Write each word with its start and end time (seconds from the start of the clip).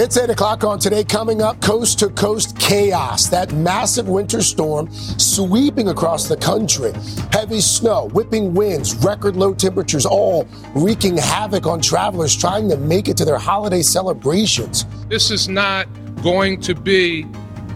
It's 0.00 0.16
8 0.16 0.30
o'clock 0.30 0.62
on 0.62 0.78
today. 0.78 1.02
Coming 1.02 1.42
up, 1.42 1.60
coast 1.60 1.98
to 1.98 2.08
coast 2.10 2.56
chaos. 2.56 3.26
That 3.26 3.52
massive 3.52 4.08
winter 4.08 4.42
storm 4.42 4.88
sweeping 4.92 5.88
across 5.88 6.28
the 6.28 6.36
country. 6.36 6.92
Heavy 7.32 7.60
snow, 7.60 8.08
whipping 8.12 8.54
winds, 8.54 8.94
record 9.04 9.34
low 9.34 9.52
temperatures, 9.52 10.06
all 10.06 10.46
wreaking 10.76 11.16
havoc 11.16 11.66
on 11.66 11.80
travelers 11.80 12.36
trying 12.36 12.68
to 12.68 12.76
make 12.76 13.08
it 13.08 13.16
to 13.16 13.24
their 13.24 13.38
holiday 13.38 13.82
celebrations. 13.82 14.84
This 15.08 15.32
is 15.32 15.48
not 15.48 15.88
going 16.22 16.60
to 16.60 16.76
be 16.76 17.26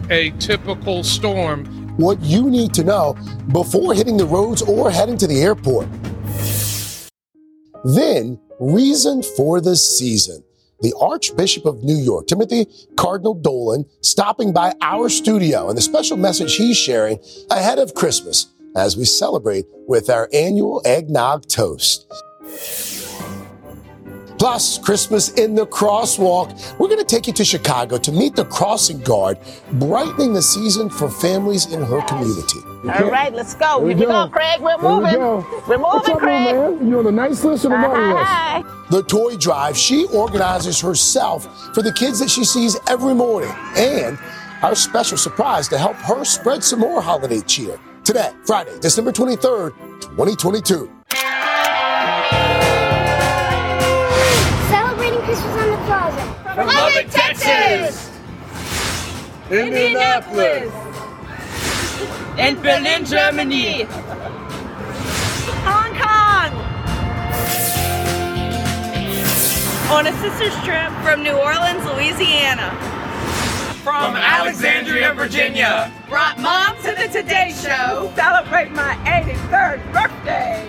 a 0.09 0.31
typical 0.39 1.03
storm. 1.03 1.67
What 1.97 2.21
you 2.21 2.49
need 2.49 2.73
to 2.75 2.85
know 2.85 3.17
before 3.51 3.95
hitting 3.95 4.17
the 4.17 4.27
roads 4.27 4.63
or 4.63 4.93
heading 4.93 5.19
to 5.19 5.27
the 5.27 5.43
airport. 5.43 5.89
Then, 7.83 8.41
reason 8.61 9.25
for 9.25 9.61
the 9.61 9.75
season 9.75 10.45
the 10.83 10.95
Archbishop 11.01 11.65
of 11.65 11.83
New 11.83 11.97
York, 11.97 12.27
Timothy 12.27 12.67
Cardinal 12.97 13.35
Dolan, 13.35 13.87
stopping 14.01 14.53
by 14.53 14.75
our 14.81 15.09
studio 15.09 15.69
and 15.69 15.79
the 15.79 15.83
special 15.83 16.17
message 16.17 16.57
he's 16.57 16.77
sharing 16.77 17.19
ahead 17.51 17.79
of 17.79 17.95
Christmas 17.95 18.47
as 18.77 18.97
we 18.97 19.05
celebrate 19.05 19.67
with 19.87 20.11
our 20.11 20.29
annual 20.33 20.83
eggnog 20.85 21.47
toast. 21.49 22.07
Plus, 24.43 24.77
Christmas 24.77 25.29
in 25.35 25.55
the 25.55 25.65
crosswalk. 25.65 26.77
We're 26.77 26.89
going 26.89 26.99
to 26.99 27.05
take 27.05 27.29
you 27.29 27.33
to 27.33 27.45
Chicago 27.45 27.97
to 27.99 28.11
meet 28.11 28.35
the 28.35 28.45
crossing 28.47 28.99
guard, 28.99 29.39
brightening 29.75 30.33
the 30.33 30.43
season 30.43 30.91
for 30.91 31.09
families 31.09 31.73
in 31.73 31.81
her 31.81 32.03
community. 32.07 32.59
All 32.93 33.09
right, 33.09 33.33
let's 33.33 33.55
go. 33.55 33.79
Here, 33.79 33.95
we, 33.95 33.95
go. 33.95 34.09
go. 34.09 34.29
Craig. 34.29 34.61
We're 34.61 34.79
moving. 34.79 35.05
we 35.05 35.13
go. 35.13 35.47
We're 35.69 35.79
moving, 35.79 35.81
What's 35.83 36.09
up, 36.09 36.19
Craig. 36.19 36.57
Man? 36.57 36.89
You 36.89 36.99
on 36.99 37.05
the 37.05 37.13
nice 37.13 37.45
list 37.45 37.67
or 37.67 37.69
the 37.69 37.79
naughty 37.79 38.03
list? 38.03 38.25
Hi. 38.25 38.65
The 38.91 39.05
toy 39.05 39.37
drive 39.37 39.77
she 39.77 40.07
organizes 40.07 40.81
herself 40.81 41.45
for 41.73 41.83
the 41.83 41.93
kids 41.93 42.19
that 42.19 42.29
she 42.29 42.45
sees 42.45 42.77
every 42.89 43.15
morning, 43.15 43.55
and 43.77 44.19
our 44.65 44.75
special 44.75 45.19
surprise 45.19 45.69
to 45.69 45.79
help 45.79 45.95
her 45.99 46.25
spread 46.25 46.65
some 46.65 46.81
more 46.81 47.01
holiday 47.01 47.43
cheer. 47.43 47.79
Today, 48.03 48.33
Friday, 48.45 48.77
December 48.81 49.13
23rd, 49.13 50.01
2022. 50.01 51.02
Plaza. 55.85 56.55
From 56.55 56.67
Lubbock, 56.67 57.11
Texas. 57.11 58.11
Indianapolis. 59.51 60.73
In 62.39 62.61
Berlin, 62.61 63.05
Germany. 63.05 63.87
Hong 65.65 65.93
Kong. 66.01 66.53
On 69.93 70.07
a 70.07 70.13
sister's 70.21 70.55
trip 70.65 70.91
from 71.03 71.23
New 71.23 71.37
Orleans, 71.37 71.85
Louisiana. 71.85 72.71
From 73.83 74.17
Alexandria, 74.17 75.13
Virginia. 75.13 75.93
Brought 76.09 76.39
mom 76.39 76.77
to 76.77 76.93
the 76.93 77.09
Today 77.13 77.53
Show. 77.53 78.13
Celebrate 78.15 78.71
my 78.71 78.95
83rd 79.05 79.93
birthday. 79.93 80.69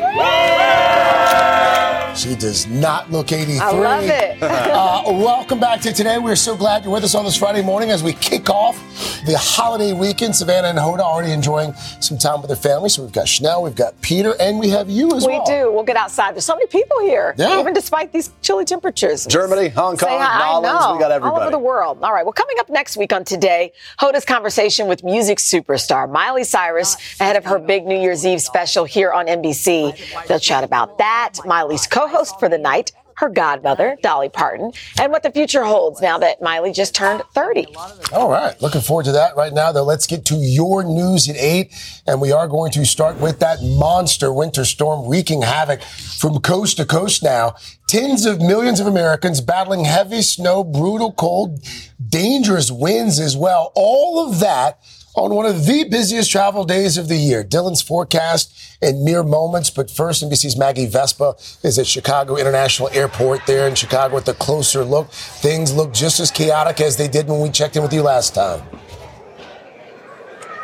She 2.16 2.36
does 2.36 2.68
not 2.68 3.12
look 3.12 3.32
83. 3.32 3.60
I 3.60 3.72
love 3.72 4.04
it. 4.04 4.38
uh, 4.44 5.02
welcome 5.08 5.60
back 5.60 5.82
to 5.82 5.92
today. 5.92 6.20
We're 6.20 6.36
so 6.36 6.56
glad 6.56 6.84
you're 6.84 6.94
with 6.94 7.04
us 7.04 7.16
on 7.16 7.26
this 7.26 7.36
Friday 7.36 7.64
morning 7.64 7.90
as 7.90 8.04
we 8.04 8.14
kick 8.14 8.52
off 8.52 8.78
the 9.26 9.36
holiday 9.36 9.94
weekend. 9.94 10.36
Savannah 10.36 10.68
and 10.68 10.78
Hoda 10.78 11.00
are 11.00 11.02
already 11.02 11.32
enjoying 11.32 11.74
some 12.02 12.20
time 12.20 12.40
with 12.42 12.50
their 12.50 12.56
family. 12.56 12.90
So 12.90 13.02
we've 13.02 13.12
got 13.12 13.28
Chanel, 13.28 13.64
we've 13.64 13.76
got 13.76 14.00
Peter, 14.02 14.36
and 14.40 14.60
we 14.60 14.70
have 14.70 14.92
you 14.92 15.16
as 15.16 15.26
we 15.26 15.34
well. 15.34 15.44
We 15.48 15.54
do. 15.54 15.72
We'll 15.72 15.84
get 15.84 15.96
outside. 15.98 16.36
There's 16.36 16.46
so 16.46 16.54
many 16.56 16.68
people 16.68 17.00
here, 17.02 17.34
Yeah. 17.36 17.60
even 17.60 17.74
despite 17.74 18.12
these 18.12 18.30
chilly 18.44 18.66
temperatures. 18.66 19.26
Germany, 19.26 19.70
Hong 19.70 19.98
Kong, 19.98 20.20
hi. 20.22 20.52
I 20.52 20.94
we 20.94 21.00
got 21.00 21.12
everybody. 21.12 21.36
All 21.36 21.42
over 21.42 21.50
the 21.52 21.58
world. 21.58 21.98
All 22.04 22.14
right. 22.14 22.24
Well, 22.26 22.34
coming 22.34 22.58
up 22.60 22.70
next 22.70 22.96
week 22.96 23.12
on 23.12 23.24
Today, 23.24 23.72
Hoda's 24.00 24.26
conversation 24.26 24.88
with 24.88 25.04
music 25.04 25.40
superstar 25.40 26.10
Miley 26.12 26.44
Cyrus 26.44 26.96
ahead 27.20 27.38
of 27.38 27.46
her 27.46 27.58
big 27.58 27.86
New 27.86 28.00
Year's 28.00 28.24
Eve 28.26 28.42
special 28.42 28.86
here 28.86 29.12
on 29.12 29.26
NBC. 29.26 30.28
They'll 30.28 30.40
chat 30.40 30.64
about 30.64 31.00
that, 31.00 31.40
Miley's 31.46 31.88
co-host 32.04 32.40
for 32.40 32.50
the 32.50 32.58
night, 32.58 32.92
her 33.18 33.30
godmother, 33.30 33.96
Dolly 34.02 34.30
Parton, 34.30 34.72
and 35.00 35.12
what 35.12 35.24
the 35.24 35.32
future 35.32 35.64
holds 35.64 36.02
now 36.02 36.18
that 36.18 36.42
Miley 36.42 36.72
just 36.72 36.96
turned 36.96 37.22
30. 37.34 37.68
All 38.12 38.30
right. 38.30 38.60
Looking 38.62 38.82
forward 38.82 39.06
to 39.06 39.12
that 39.12 39.36
right 39.36 39.54
now, 39.54 39.72
though. 39.72 39.84
Let's 39.84 40.08
get 40.08 40.26
to 40.26 40.36
your 40.36 40.84
news 40.84 41.30
at 41.30 41.38
8. 41.38 41.72
And 42.08 42.20
we 42.20 42.32
are 42.32 42.48
going 42.48 42.72
to 42.72 42.86
start 42.86 43.20
with 43.20 43.40
that 43.40 43.60
monster 43.62 44.34
winter 44.34 44.66
storm 44.66 45.08
wreaking 45.08 45.44
havoc 45.44 45.84
from 45.84 46.40
coast 46.40 46.78
to 46.78 46.86
coast 46.86 47.24
now. 47.24 47.56
Tens 47.88 48.26
of 48.26 48.42
millions 48.42 48.80
of 48.80 48.88
Americans 48.88 49.42
battling 49.42 49.86
heavy 49.86 50.24
snow, 50.24 50.64
brutal 50.64 51.14
cold, 51.14 51.64
dangerous 52.10 52.72
winds 52.72 53.20
as 53.20 53.38
well. 53.38 53.72
All 53.76 54.28
of 54.28 54.40
that 54.40 54.80
on 55.16 55.34
one 55.36 55.46
of 55.46 55.66
the 55.66 55.84
busiest 55.84 56.32
travel 56.32 56.64
days 56.64 56.98
of 56.98 57.08
the 57.08 57.16
year. 57.16 57.44
Dylan's 57.44 57.82
forecast 57.82 58.54
in 58.82 59.04
mere 59.04 59.24
moments. 59.24 59.70
But 59.70 59.90
first, 59.90 60.24
NBC's 60.24 60.58
Maggie 60.58 60.86
Vespa 60.86 61.36
is 61.64 61.78
at 61.80 61.88
Chicago 61.88 62.36
International 62.36 62.90
Airport 62.92 63.46
there 63.46 63.68
in 63.68 63.76
Chicago 63.76 64.16
with 64.16 64.28
a 64.28 64.34
closer 64.34 64.84
look. 64.84 65.10
Things 65.12 65.74
look 65.74 65.94
just 65.94 66.20
as 66.20 66.32
chaotic 66.32 66.82
as 66.82 66.98
they 66.98 67.08
did 67.08 67.28
when 67.28 67.42
we 67.42 67.50
checked 67.50 67.76
in 67.76 67.84
with 67.84 67.94
you 67.94 68.02
last 68.02 68.34
time. 68.36 68.62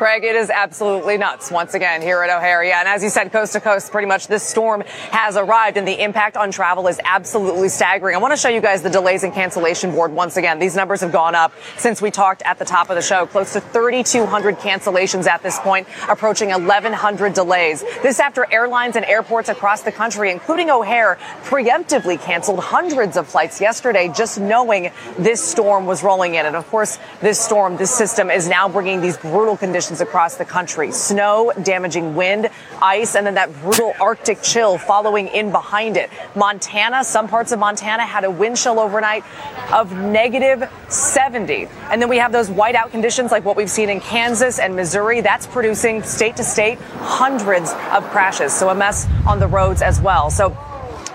Craig, 0.00 0.24
it 0.24 0.34
is 0.34 0.48
absolutely 0.48 1.18
nuts 1.18 1.50
once 1.50 1.74
again 1.74 2.00
here 2.00 2.22
at 2.22 2.34
O'Hare. 2.34 2.64
Yeah, 2.64 2.80
and 2.80 2.88
as 2.88 3.02
you 3.02 3.10
said, 3.10 3.30
coast 3.30 3.52
to 3.52 3.60
coast, 3.60 3.92
pretty 3.92 4.08
much 4.08 4.28
this 4.28 4.42
storm 4.42 4.80
has 5.10 5.36
arrived 5.36 5.76
and 5.76 5.86
the 5.86 6.02
impact 6.02 6.38
on 6.38 6.50
travel 6.50 6.88
is 6.88 6.98
absolutely 7.04 7.68
staggering. 7.68 8.14
I 8.14 8.18
want 8.18 8.32
to 8.32 8.38
show 8.38 8.48
you 8.48 8.62
guys 8.62 8.80
the 8.80 8.88
delays 8.88 9.24
and 9.24 9.34
cancellation 9.34 9.90
board 9.90 10.10
once 10.10 10.38
again. 10.38 10.58
These 10.58 10.74
numbers 10.74 11.02
have 11.02 11.12
gone 11.12 11.34
up 11.34 11.52
since 11.76 12.00
we 12.00 12.10
talked 12.10 12.40
at 12.46 12.58
the 12.58 12.64
top 12.64 12.88
of 12.88 12.96
the 12.96 13.02
show. 13.02 13.26
Close 13.26 13.52
to 13.52 13.60
3,200 13.60 14.56
cancellations 14.56 15.26
at 15.26 15.42
this 15.42 15.58
point, 15.58 15.86
approaching 16.08 16.48
1,100 16.48 17.34
delays. 17.34 17.82
This 18.02 18.20
after 18.20 18.50
airlines 18.50 18.96
and 18.96 19.04
airports 19.04 19.50
across 19.50 19.82
the 19.82 19.92
country, 19.92 20.30
including 20.30 20.70
O'Hare, 20.70 21.18
preemptively 21.42 22.18
canceled 22.18 22.60
hundreds 22.60 23.18
of 23.18 23.28
flights 23.28 23.60
yesterday 23.60 24.10
just 24.16 24.40
knowing 24.40 24.92
this 25.18 25.44
storm 25.44 25.84
was 25.84 26.02
rolling 26.02 26.36
in. 26.36 26.46
And 26.46 26.56
of 26.56 26.66
course, 26.70 26.98
this 27.20 27.38
storm, 27.38 27.76
this 27.76 27.94
system 27.94 28.30
is 28.30 28.48
now 28.48 28.66
bringing 28.66 29.02
these 29.02 29.18
brutal 29.18 29.58
conditions 29.58 29.89
across 29.98 30.36
the 30.36 30.44
country. 30.44 30.92
Snow, 30.92 31.52
damaging 31.64 32.14
wind, 32.14 32.48
ice, 32.80 33.16
and 33.16 33.26
then 33.26 33.34
that 33.34 33.52
brutal 33.60 33.92
Arctic 34.00 34.40
chill 34.42 34.78
following 34.78 35.26
in 35.26 35.50
behind 35.50 35.96
it. 35.96 36.10
Montana, 36.36 37.02
some 37.02 37.26
parts 37.26 37.50
of 37.50 37.58
Montana 37.58 38.04
had 38.04 38.22
a 38.22 38.30
wind 38.30 38.56
chill 38.56 38.78
overnight 38.78 39.24
of 39.72 39.92
negative 39.92 40.70
70. 40.88 41.66
And 41.90 42.00
then 42.00 42.08
we 42.08 42.18
have 42.18 42.30
those 42.30 42.48
whiteout 42.48 42.92
conditions 42.92 43.32
like 43.32 43.44
what 43.44 43.56
we've 43.56 43.70
seen 43.70 43.90
in 43.90 44.00
Kansas 44.00 44.60
and 44.60 44.76
Missouri. 44.76 45.20
That's 45.20 45.48
producing 45.48 46.04
state 46.04 46.36
to 46.36 46.44
state 46.44 46.78
hundreds 46.98 47.72
of 47.90 48.04
crashes. 48.10 48.52
So 48.52 48.68
a 48.68 48.74
mess 48.74 49.08
on 49.26 49.40
the 49.40 49.48
roads 49.48 49.82
as 49.82 50.00
well. 50.00 50.30
So 50.30 50.56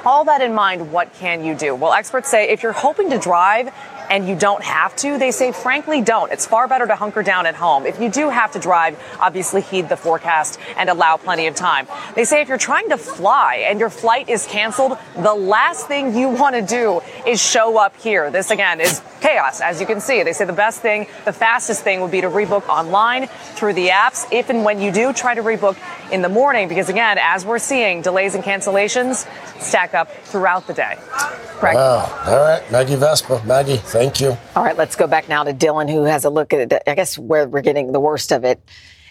all 0.05 0.23
that 0.25 0.41
in 0.41 0.53
mind, 0.53 0.91
what 0.91 1.11
can 1.15 1.43
you 1.43 1.55
do? 1.55 1.73
Well, 1.73 1.93
experts 1.93 2.29
say 2.29 2.49
if 2.49 2.61
you're 2.61 2.71
hoping 2.71 3.09
to 3.09 3.17
drive 3.17 3.73
and 4.09 4.27
you 4.27 4.35
don't 4.35 4.63
have 4.63 4.95
to, 4.97 5.17
they 5.17 5.31
say, 5.31 5.51
frankly, 5.51 6.01
don't. 6.01 6.31
It's 6.31 6.45
far 6.45 6.67
better 6.67 6.87
to 6.87 6.95
hunker 6.95 7.23
down 7.23 7.45
at 7.45 7.55
home. 7.55 7.85
If 7.85 7.99
you 7.99 8.09
do 8.09 8.29
have 8.29 8.51
to 8.53 8.59
drive, 8.59 9.01
obviously 9.19 9.61
heed 9.61 9.89
the 9.89 9.97
forecast 9.97 10.59
and 10.77 10.89
allow 10.89 11.17
plenty 11.17 11.47
of 11.47 11.55
time. 11.55 11.87
They 12.15 12.25
say 12.25 12.41
if 12.41 12.47
you're 12.47 12.57
trying 12.57 12.89
to 12.89 12.97
fly 12.97 13.65
and 13.67 13.79
your 13.79 13.89
flight 13.89 14.29
is 14.29 14.45
canceled, 14.45 14.97
the 15.15 15.33
last 15.33 15.87
thing 15.87 16.15
you 16.15 16.29
want 16.29 16.55
to 16.55 16.61
do 16.61 17.01
is 17.25 17.41
show 17.41 17.77
up 17.77 17.95
here. 17.97 18.31
This 18.31 18.51
again 18.51 18.81
is 18.81 19.01
chaos, 19.21 19.61
as 19.61 19.79
you 19.79 19.87
can 19.87 19.99
see. 19.99 20.23
They 20.23 20.33
say 20.33 20.45
the 20.45 20.53
best 20.53 20.81
thing, 20.81 21.07
the 21.25 21.33
fastest 21.33 21.83
thing 21.83 22.01
would 22.01 22.11
be 22.11 22.21
to 22.21 22.29
rebook 22.29 22.67
online 22.67 23.27
through 23.27 23.73
the 23.73 23.87
apps. 23.87 24.25
If 24.31 24.49
and 24.49 24.63
when 24.63 24.79
you 24.79 24.91
do, 24.91 25.13
try 25.13 25.33
to 25.35 25.41
rebook 25.41 25.77
in 26.11 26.21
the 26.21 26.29
morning 26.29 26.67
because 26.67 26.89
again, 26.89 27.17
as 27.19 27.45
we're 27.45 27.59
seeing, 27.59 28.01
delays 28.01 28.35
and 28.35 28.43
cancellations 28.43 29.27
stack 29.59 29.93
up 29.93 30.11
throughout 30.11 30.67
the 30.67 30.73
day. 30.73 30.97
Correct. 31.59 31.75
Wow. 31.75 32.23
All 32.25 32.37
right. 32.37 32.71
Maggie 32.71 32.95
Vespa. 32.95 33.41
Maggie, 33.45 33.77
thank 33.95 34.19
you. 34.19 34.37
All 34.55 34.63
right, 34.63 34.77
let's 34.77 34.97
go 34.97 35.07
back 35.07 35.29
now 35.29 35.43
to 35.43 35.53
Dylan, 35.53 35.89
who 35.89 36.03
has 36.03 36.25
a 36.25 36.29
look 36.29 36.53
at. 36.53 36.83
I 36.85 36.95
guess 36.95 37.17
where 37.17 37.47
we're 37.47 37.61
getting 37.61 37.93
the 37.93 37.99
worst 37.99 38.31
of 38.31 38.43
it 38.43 38.61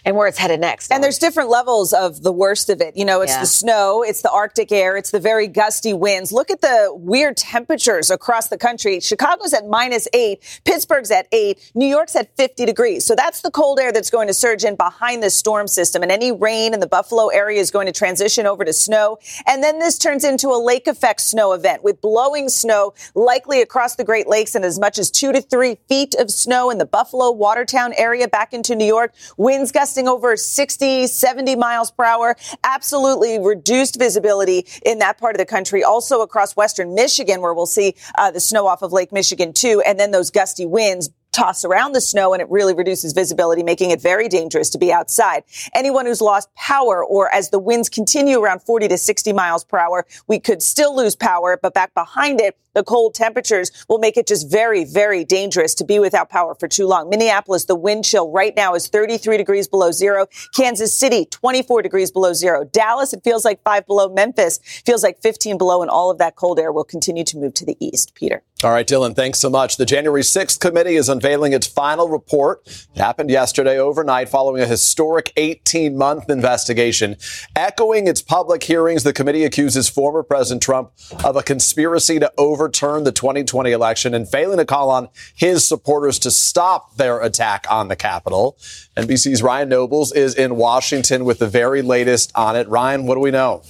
and 0.05 0.15
where 0.15 0.27
it's 0.27 0.37
headed 0.37 0.59
next. 0.59 0.91
And 0.91 1.03
there's 1.03 1.17
different 1.17 1.49
levels 1.49 1.91
of 1.91 2.21
the 2.21 2.31
worst 2.31 2.69
of 2.69 2.79
it. 2.79 2.95
You 2.95 3.03
know, 3.05 3.21
it's 3.21 3.33
Yeah. 3.33 3.41
the 3.41 3.47
snow, 3.47 4.03
it's 4.03 4.21
the 4.21 4.29
Arctic 4.29 4.71
air, 4.71 4.95
it's 4.95 5.11
the 5.11 5.19
very 5.19 5.47
gusty 5.47 5.93
winds. 5.93 6.31
Look 6.31 6.51
at 6.51 6.61
the 6.61 6.91
weird 6.93 7.35
temperatures 7.37 8.09
across 8.11 8.47
the 8.47 8.57
country. 8.57 8.99
Chicago's 8.99 9.53
at 9.53 9.65
minus 9.67 10.07
eight, 10.13 10.41
Pittsburgh's 10.63 11.09
at 11.11 11.27
eight, 11.31 11.59
New 11.73 11.87
York's 11.87 12.15
at 12.15 12.35
50 12.37 12.65
degrees. 12.65 13.03
So 13.05 13.15
that's 13.15 13.41
the 13.41 13.49
cold 13.51 13.79
air 13.79 13.91
that's 13.91 14.11
going 14.11 14.27
to 14.27 14.33
surge 14.33 14.63
in 14.63 14.75
behind 14.75 15.23
this 15.23 15.35
storm 15.35 15.67
system. 15.67 16.03
And 16.03 16.11
any 16.11 16.31
rain 16.31 16.73
in 16.73 16.79
the 16.79 16.87
Buffalo 16.87 17.27
area 17.29 17.59
is 17.59 17.71
going 17.71 17.87
to 17.87 17.91
transition 17.91 18.45
over 18.45 18.63
to 18.63 18.73
snow. 18.73 19.17
And 19.47 19.63
then 19.63 19.79
this 19.79 19.97
turns 19.97 20.23
into 20.23 20.49
a 20.49 20.59
lake 20.61 20.85
effect 20.87 21.21
snow 21.21 21.53
event 21.53 21.83
with 21.83 21.99
blowing 22.01 22.49
snow 22.49 22.93
likely 23.15 23.61
across 23.61 23.95
the 23.95 24.03
Great 24.03 24.27
Lakes 24.27 24.53
and 24.53 24.63
as 24.63 24.77
much 24.79 24.99
as 24.99 25.09
two 25.09 25.31
to 25.31 25.41
three 25.41 25.77
feet 25.89 26.13
of 26.15 26.29
snow 26.29 26.69
in 26.69 26.77
the 26.77 26.85
Buffalo, 26.85 27.31
Watertown 27.31 27.93
area 27.97 28.27
back 28.27 28.53
into 28.53 28.75
New 28.75 28.85
York. 28.85 29.13
Winds 29.37 29.71
gusting 29.71 29.94
over 30.07 30.35
60, 30.35 31.07
70 31.07 31.55
miles 31.55 31.91
per 31.91 32.03
hour. 32.03 32.35
Absolutely 32.63 33.39
reduced 33.39 33.97
visibility 33.97 34.65
in 34.85 34.99
that 34.99 35.17
part 35.17 35.35
of 35.35 35.39
the 35.39 35.45
country. 35.45 35.83
Also 35.83 36.21
across 36.21 36.55
western 36.55 36.93
Michigan, 36.93 37.41
where 37.41 37.53
we'll 37.53 37.65
see 37.65 37.95
uh, 38.17 38.31
the 38.31 38.39
snow 38.39 38.67
off 38.67 38.81
of 38.81 38.91
Lake 38.91 39.11
Michigan 39.11 39.53
too. 39.53 39.81
And 39.85 39.99
then 39.99 40.11
those 40.11 40.29
gusty 40.29 40.65
winds 40.65 41.09
toss 41.35 41.65
around 41.65 41.91
the 41.91 42.01
snow 42.01 42.33
and 42.33 42.41
it 42.41 42.49
really 42.49 42.73
reduces 42.73 43.11
visibility, 43.11 43.61
making 43.61 43.91
it 43.91 44.01
very 44.01 44.29
dangerous 44.29 44.69
to 44.69 44.77
be 44.77 44.91
outside. 44.91 45.43
Anyone 45.73 46.05
who's 46.05 46.21
lost 46.21 46.53
power 46.55 47.03
or 47.03 47.29
as 47.33 47.49
the 47.49 47.59
winds 47.59 47.89
continue 47.89 48.39
around 48.39 48.61
40 48.61 48.87
to 48.87 48.97
60 48.97 49.33
miles 49.33 49.63
per 49.63 49.77
hour, 49.77 50.05
we 50.27 50.39
could 50.39 50.63
still 50.63 50.95
lose 50.95 51.15
power, 51.15 51.59
but 51.61 51.73
back 51.73 51.93
behind 51.93 52.39
it, 52.39 52.57
the 52.75 52.83
cold 52.83 53.15
temperatures 53.15 53.71
will 53.89 53.97
make 53.97 54.17
it 54.17 54.27
just 54.27 54.51
very, 54.51 54.83
very 54.83 55.23
dangerous 55.23 55.73
to 55.75 55.83
be 55.83 55.97
without 55.97 56.29
power 56.29 56.53
for 56.53 56.67
too 56.67 56.85
long. 56.85 57.09
Minneapolis, 57.09 57.65
the 57.65 57.75
wind 57.75 58.05
chill 58.05 58.29
right 58.29 58.55
now 58.55 58.75
is 58.75 58.87
33 58.87 59.37
degrees 59.37 59.67
below 59.67 59.91
zero. 59.91 60.27
Kansas 60.55 60.93
City, 60.93 61.25
24 61.25 61.81
degrees 61.81 62.11
below 62.11 62.33
zero. 62.33 62.65
Dallas, 62.65 63.13
it 63.13 63.23
feels 63.23 63.43
like 63.43 63.63
five 63.63 63.87
below. 63.87 64.09
Memphis 64.09 64.59
feels 64.85 65.01
like 65.01 65.19
15 65.21 65.57
below, 65.57 65.81
and 65.81 65.89
all 65.89 66.11
of 66.11 66.19
that 66.19 66.35
cold 66.35 66.59
air 66.59 66.71
will 66.71 66.83
continue 66.83 67.23
to 67.23 67.37
move 67.37 67.53
to 67.55 67.65
the 67.65 67.77
east. 67.79 68.13
Peter. 68.13 68.43
All 68.63 68.71
right, 68.71 68.87
Dylan, 68.87 69.15
thanks 69.15 69.39
so 69.39 69.49
much. 69.49 69.75
The 69.77 69.85
January 69.85 70.21
6th 70.21 70.59
committee 70.59 70.95
is 70.95 71.09
unveiling 71.09 71.51
its 71.51 71.67
final 71.67 72.07
report. 72.07 72.61
It 72.65 72.97
happened 72.97 73.29
yesterday 73.29 73.77
overnight 73.77 74.29
following 74.29 74.61
a 74.61 74.65
historic 74.65 75.33
18 75.35 75.97
month 75.97 76.29
investigation. 76.29 77.17
Echoing 77.55 78.07
its 78.07 78.21
public 78.21 78.63
hearings, 78.63 79.03
the 79.03 79.11
committee 79.11 79.43
accuses 79.43 79.89
former 79.89 80.23
President 80.23 80.63
Trump 80.63 80.91
of 81.23 81.35
a 81.35 81.43
conspiracy 81.43 82.17
to 82.19 82.31
overturn 82.65 83.03
the 83.03 83.11
2020 83.11 83.71
election 83.71 84.15
and 84.15 84.27
failing 84.27 84.57
to 84.57 84.65
call 84.65 84.89
on 84.89 85.07
his 85.35 85.67
supporters 85.67 86.17
to 86.17 86.31
stop 86.31 86.95
their 86.95 87.21
attack 87.21 87.67
on 87.69 87.89
the 87.89 87.95
Capitol. 87.95 88.57
NBC's 88.97 89.43
Ryan 89.43 89.69
Nobles 89.69 90.11
is 90.11 90.33
in 90.33 90.55
Washington 90.55 91.25
with 91.25 91.37
the 91.37 91.47
very 91.47 91.83
latest 91.83 92.31
on 92.33 92.55
it. 92.55 92.67
Ryan, 92.67 93.05
what 93.05 93.15
do 93.15 93.21
we 93.21 93.29
know? 93.29 93.61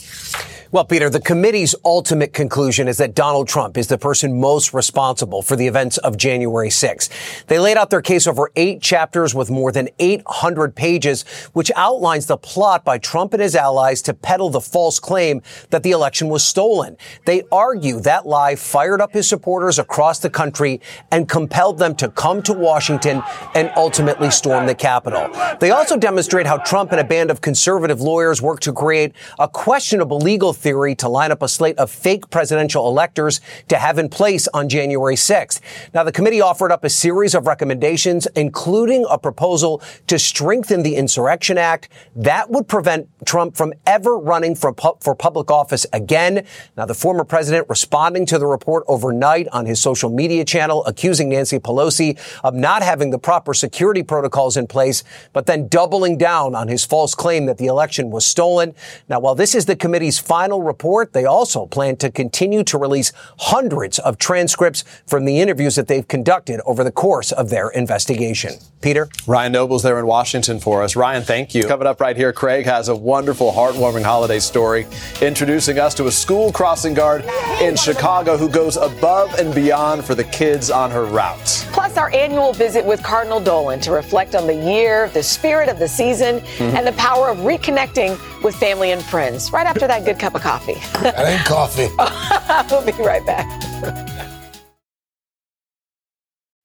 Well, 0.75 0.83
Peter, 0.83 1.09
the 1.09 1.21
committee's 1.21 1.73
ultimate 1.85 2.33
conclusion 2.33 2.89
is 2.89 2.97
that 2.97 3.15
Donald 3.15 3.47
Trump 3.47 3.77
is 3.77 3.87
the 3.87 3.97
person 3.97 4.41
most 4.41 4.73
responsible 4.73 5.41
for 5.41 5.55
the 5.55 5.67
events 5.67 5.97
of 5.99 6.17
January 6.17 6.67
6th. 6.67 7.45
They 7.45 7.59
laid 7.59 7.77
out 7.77 7.91
their 7.91 8.01
case 8.01 8.27
over 8.27 8.51
eight 8.57 8.81
chapters 8.81 9.33
with 9.33 9.49
more 9.49 9.71
than 9.71 9.87
800 9.99 10.75
pages, 10.75 11.23
which 11.53 11.71
outlines 11.77 12.25
the 12.25 12.35
plot 12.35 12.83
by 12.83 12.97
Trump 12.97 13.33
and 13.33 13.41
his 13.41 13.55
allies 13.55 14.01
to 14.01 14.13
peddle 14.13 14.49
the 14.49 14.59
false 14.59 14.99
claim 14.99 15.41
that 15.69 15.83
the 15.83 15.91
election 15.91 16.27
was 16.27 16.43
stolen. 16.43 16.97
They 17.25 17.43
argue 17.53 18.01
that 18.01 18.27
lie 18.27 18.57
fired 18.57 18.84
up 18.93 19.13
his 19.13 19.27
supporters 19.27 19.79
across 19.79 20.19
the 20.19 20.29
country 20.29 20.81
and 21.11 21.27
compelled 21.27 21.79
them 21.79 21.95
to 21.95 22.09
come 22.09 22.41
to 22.43 22.53
Washington 22.53 23.23
and 23.53 23.71
ultimately 23.75 24.29
storm 24.31 24.65
the 24.65 24.75
Capitol. 24.75 25.29
They 25.59 25.71
also 25.71 25.97
demonstrate 25.97 26.45
how 26.45 26.57
Trump 26.57 26.91
and 26.91 26.99
a 26.99 27.03
band 27.03 27.31
of 27.31 27.41
conservative 27.41 28.01
lawyers 28.01 28.41
worked 28.41 28.63
to 28.63 28.73
create 28.73 29.13
a 29.39 29.47
questionable 29.47 30.19
legal 30.19 30.53
theory 30.53 30.95
to 30.95 31.09
line 31.09 31.31
up 31.31 31.41
a 31.41 31.47
slate 31.47 31.77
of 31.77 31.89
fake 31.89 32.29
presidential 32.29 32.87
electors 32.87 33.41
to 33.67 33.77
have 33.77 33.97
in 33.97 34.09
place 34.09 34.47
on 34.53 34.69
January 34.69 35.15
6th. 35.15 35.59
Now, 35.93 36.03
the 36.03 36.11
committee 36.11 36.41
offered 36.41 36.71
up 36.71 36.83
a 36.83 36.89
series 36.89 37.33
of 37.33 37.47
recommendations, 37.47 38.27
including 38.35 39.05
a 39.09 39.17
proposal 39.17 39.81
to 40.07 40.19
strengthen 40.19 40.83
the 40.83 40.95
Insurrection 40.95 41.57
Act 41.57 41.89
that 42.15 42.49
would 42.49 42.67
prevent 42.67 43.07
Trump 43.25 43.55
from 43.55 43.73
ever 43.85 44.17
running 44.17 44.55
for, 44.55 44.73
pu- 44.73 44.97
for 44.99 45.15
public 45.15 45.49
office 45.49 45.85
again. 45.93 46.45
Now, 46.77 46.85
the 46.85 46.93
former 46.93 47.23
president 47.23 47.67
responding 47.69 48.25
to 48.27 48.37
the 48.37 48.47
report 48.75 48.85
overnight 48.87 49.47
on 49.51 49.65
his 49.65 49.81
social 49.81 50.09
media 50.09 50.43
channel, 50.43 50.85
accusing 50.85 51.29
Nancy 51.29 51.59
Pelosi 51.59 52.17
of 52.43 52.53
not 52.53 52.83
having 52.83 53.11
the 53.11 53.17
proper 53.17 53.53
security 53.53 54.03
protocols 54.03 54.57
in 54.57 54.67
place, 54.67 55.03
but 55.33 55.45
then 55.45 55.67
doubling 55.67 56.17
down 56.17 56.55
on 56.55 56.67
his 56.67 56.85
false 56.85 57.15
claim 57.15 57.45
that 57.45 57.57
the 57.57 57.67
election 57.67 58.11
was 58.11 58.25
stolen. 58.25 58.73
Now, 59.07 59.19
while 59.19 59.35
this 59.35 59.55
is 59.55 59.65
the 59.65 59.75
committee's 59.75 60.19
final 60.19 60.61
report, 60.61 61.13
they 61.13 61.25
also 61.25 61.65
plan 61.67 61.95
to 61.97 62.11
continue 62.11 62.63
to 62.65 62.77
release 62.77 63.11
hundreds 63.39 63.99
of 63.99 64.17
transcripts 64.17 64.83
from 65.07 65.25
the 65.25 65.39
interviews 65.39 65.75
that 65.75 65.87
they've 65.87 66.07
conducted 66.07 66.59
over 66.65 66.83
the 66.83 66.91
course 66.91 67.31
of 67.31 67.49
their 67.49 67.69
investigation. 67.69 68.53
Peter? 68.81 69.07
Ryan 69.25 69.51
Nobles 69.51 69.83
there 69.83 69.97
in 69.99 70.05
Washington 70.05 70.59
for 70.59 70.83
us. 70.83 70.95
Ryan, 70.95 71.23
thank 71.23 71.55
you. 71.55 71.63
Coming 71.63 71.87
up 71.87 71.99
right 71.99 72.15
here, 72.15 72.31
Craig 72.31 72.65
has 72.65 72.89
a 72.89 72.95
wonderful, 72.95 73.51
heartwarming 73.51 74.03
holiday 74.03 74.39
story 74.39 74.85
introducing 75.21 75.79
us 75.79 75.95
to 75.95 76.07
a 76.07 76.11
school 76.11 76.51
crossing 76.51 76.93
guard 76.93 77.25
in 77.61 77.75
Chicago 77.75 78.37
who 78.37 78.49
goes 78.55 78.77
above 78.77 79.33
and 79.37 79.53
beyond 79.53 80.05
for 80.05 80.15
the 80.15 80.23
kids 80.23 80.71
on 80.71 80.89
her 80.89 81.03
route. 81.03 81.67
Plus, 81.73 81.97
our 81.97 82.09
annual 82.13 82.53
visit 82.53 82.85
with 82.85 83.03
Cardinal 83.03 83.41
Dolan 83.41 83.81
to 83.81 83.91
reflect 83.91 84.33
on 84.33 84.47
the 84.47 84.55
year, 84.55 85.09
the 85.09 85.21
spirit 85.21 85.67
of 85.67 85.77
the 85.77 85.87
season, 85.89 86.39
Mm-hmm. 86.55 86.77
and 86.77 86.87
the 86.87 86.93
power 86.93 87.27
of 87.29 87.37
reconnecting 87.39 88.17
with 88.43 88.55
family 88.55 88.91
and 88.91 89.03
friends. 89.03 89.51
Right 89.51 89.67
after 89.67 89.87
that 89.87 90.05
good 90.05 90.17
cup 90.19 90.35
of 90.35 90.41
coffee. 90.41 90.75
That 91.01 91.19
ain't 91.27 91.45
coffee. 91.45 91.89
we'll 92.71 92.85
be 92.85 92.93
right 93.03 93.25
back. 93.25 93.45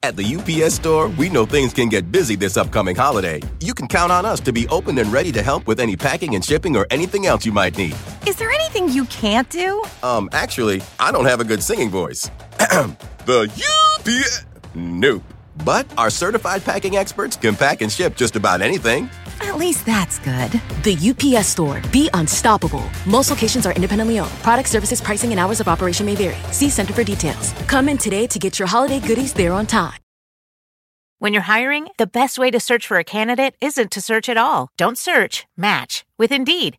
At 0.03 0.17
the 0.17 0.37
UPS 0.37 0.75
store, 0.75 1.09
we 1.09 1.29
know 1.29 1.45
things 1.45 1.73
can 1.75 1.89
get 1.89 2.11
busy 2.13 2.37
this 2.37 2.57
upcoming 2.57 2.95
holiday. 2.97 3.43
You 3.61 3.75
can 3.75 3.89
count 3.89 4.13
on 4.13 4.25
us 4.25 4.41
to 4.41 4.53
be 4.53 4.67
open 4.69 4.97
and 4.99 5.13
ready 5.13 5.33
to 5.33 5.43
help 5.43 5.67
with 5.67 5.81
any 5.81 5.97
packing 5.97 6.37
and 6.37 6.45
shipping 6.45 6.77
or 6.77 6.87
anything 6.91 7.27
else 7.27 7.45
you 7.45 7.53
might 7.53 7.77
need. 7.77 7.97
Is 8.27 8.37
there 8.37 8.51
anything 8.51 8.89
you 8.89 9.07
can't 9.07 9.49
do? 9.49 9.83
Um, 10.03 10.29
actually, 10.33 10.83
I 10.99 11.11
don't 11.11 11.25
have 11.25 11.41
a 11.41 11.45
good 11.45 11.63
singing 11.63 11.91
voice. 11.91 12.31
the 13.27 13.51
UPS. 13.99 14.45
Nope. 14.75 15.23
But 15.65 15.87
our 15.99 16.11
certified 16.11 16.65
packing 16.65 16.97
experts 16.97 17.37
can 17.37 17.57
pack 17.57 17.81
and 17.81 17.91
ship 17.91 18.17
just 18.17 18.37
about 18.37 18.61
anything. 18.61 19.09
At 19.41 19.57
least 19.57 19.87
that's 19.87 20.19
good. 20.19 20.53
The 20.85 20.97
UPS 21.11 21.49
store. 21.49 21.81
Be 21.93 22.11
unstoppable. 22.15 22.85
Most 23.07 23.31
locations 23.31 23.67
are 23.67 23.73
independently 23.73 24.19
owned. 24.19 24.31
Product 24.43 24.69
services, 24.69 25.01
pricing, 25.01 25.31
and 25.31 25.41
hours 25.41 25.61
of 25.61 25.69
operation 25.69 26.07
may 26.07 26.15
vary. 26.15 26.37
See 26.53 26.71
Center 26.71 26.93
for 26.93 27.05
details. 27.05 27.53
Come 27.69 27.89
in 27.89 27.99
today 27.99 28.27
to 28.27 28.39
get 28.39 28.59
your 28.59 28.69
holiday 28.69 29.01
goodies 29.01 29.33
there 29.33 29.53
on 29.53 29.67
time. 29.67 29.99
When 31.19 31.35
you're 31.35 31.43
hiring, 31.43 31.89
the 31.99 32.07
best 32.07 32.39
way 32.39 32.51
to 32.51 32.59
search 32.59 32.87
for 32.87 32.97
a 32.99 33.05
candidate 33.05 33.55
isn't 33.61 33.91
to 33.91 34.01
search 34.01 34.29
at 34.31 34.39
all. 34.39 34.71
Don't 34.79 34.97
search, 34.97 35.47
match 35.55 36.05
with 36.17 36.33
Indeed. 36.33 36.79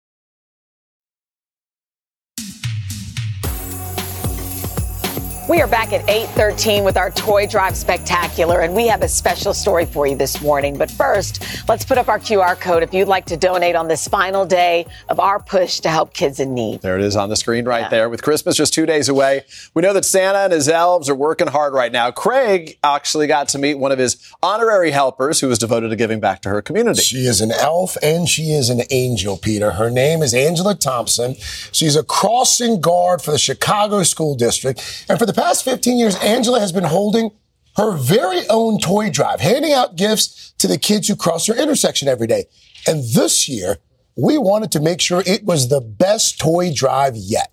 We 5.51 5.59
are 5.59 5.67
back 5.67 5.91
at 5.91 6.07
8:13 6.07 6.85
with 6.85 6.95
our 6.95 7.11
toy 7.11 7.45
drive 7.45 7.75
spectacular 7.75 8.61
and 8.61 8.73
we 8.73 8.87
have 8.87 9.01
a 9.01 9.09
special 9.09 9.53
story 9.53 9.85
for 9.85 10.07
you 10.07 10.15
this 10.15 10.41
morning. 10.41 10.77
But 10.77 10.89
first, 10.89 11.43
let's 11.67 11.83
put 11.83 11.97
up 11.97 12.07
our 12.07 12.19
QR 12.19 12.57
code 12.57 12.83
if 12.83 12.93
you'd 12.93 13.09
like 13.09 13.25
to 13.25 13.35
donate 13.35 13.75
on 13.75 13.89
this 13.89 14.07
final 14.07 14.45
day 14.45 14.85
of 15.09 15.19
our 15.19 15.41
push 15.41 15.81
to 15.81 15.89
help 15.89 16.13
kids 16.13 16.39
in 16.39 16.53
need. 16.53 16.79
There 16.79 16.97
it 16.97 17.03
is 17.03 17.17
on 17.17 17.27
the 17.27 17.35
screen 17.35 17.65
right 17.65 17.81
yeah. 17.81 17.89
there. 17.89 18.07
With 18.07 18.23
Christmas 18.23 18.55
just 18.55 18.73
2 18.73 18.85
days 18.85 19.09
away, 19.09 19.43
we 19.73 19.81
know 19.81 19.91
that 19.91 20.05
Santa 20.05 20.37
and 20.37 20.53
his 20.53 20.69
elves 20.69 21.09
are 21.09 21.15
working 21.15 21.47
hard 21.47 21.73
right 21.73 21.91
now. 21.91 22.11
Craig 22.11 22.77
actually 22.81 23.27
got 23.27 23.49
to 23.49 23.57
meet 23.57 23.73
one 23.73 23.91
of 23.91 23.99
his 23.99 24.15
honorary 24.41 24.91
helpers 24.91 25.41
who 25.41 25.51
is 25.51 25.59
devoted 25.59 25.89
to 25.89 25.97
giving 25.97 26.21
back 26.21 26.41
to 26.43 26.49
her 26.49 26.61
community. 26.61 27.01
She 27.01 27.25
is 27.25 27.41
an 27.41 27.51
elf 27.51 27.97
and 28.01 28.29
she 28.29 28.53
is 28.53 28.69
an 28.69 28.83
angel, 28.89 29.35
Peter. 29.35 29.71
Her 29.71 29.89
name 29.89 30.23
is 30.23 30.33
Angela 30.33 30.75
Thompson. 30.75 31.35
She's 31.73 31.97
a 31.97 32.03
crossing 32.03 32.79
guard 32.79 33.21
for 33.21 33.31
the 33.31 33.37
Chicago 33.37 34.03
School 34.03 34.33
District 34.33 35.05
and 35.09 35.19
for 35.19 35.25
the 35.25 35.40
past 35.41 35.65
15 35.65 35.97
years, 35.97 36.15
Angela 36.17 36.59
has 36.59 36.71
been 36.71 36.83
holding 36.83 37.31
her 37.75 37.97
very 37.97 38.41
own 38.49 38.79
toy 38.79 39.09
drive, 39.09 39.39
handing 39.39 39.73
out 39.73 39.95
gifts 39.95 40.53
to 40.59 40.67
the 40.67 40.77
kids 40.77 41.07
who 41.07 41.15
cross 41.15 41.47
her 41.47 41.55
intersection 41.55 42.07
every 42.07 42.27
day. 42.27 42.45
And 42.85 43.03
this 43.15 43.49
year, 43.49 43.77
we 44.15 44.37
wanted 44.37 44.71
to 44.73 44.79
make 44.79 45.01
sure 45.01 45.23
it 45.25 45.43
was 45.43 45.69
the 45.69 45.81
best 45.81 46.39
toy 46.39 46.71
drive 46.71 47.15
yet. 47.15 47.51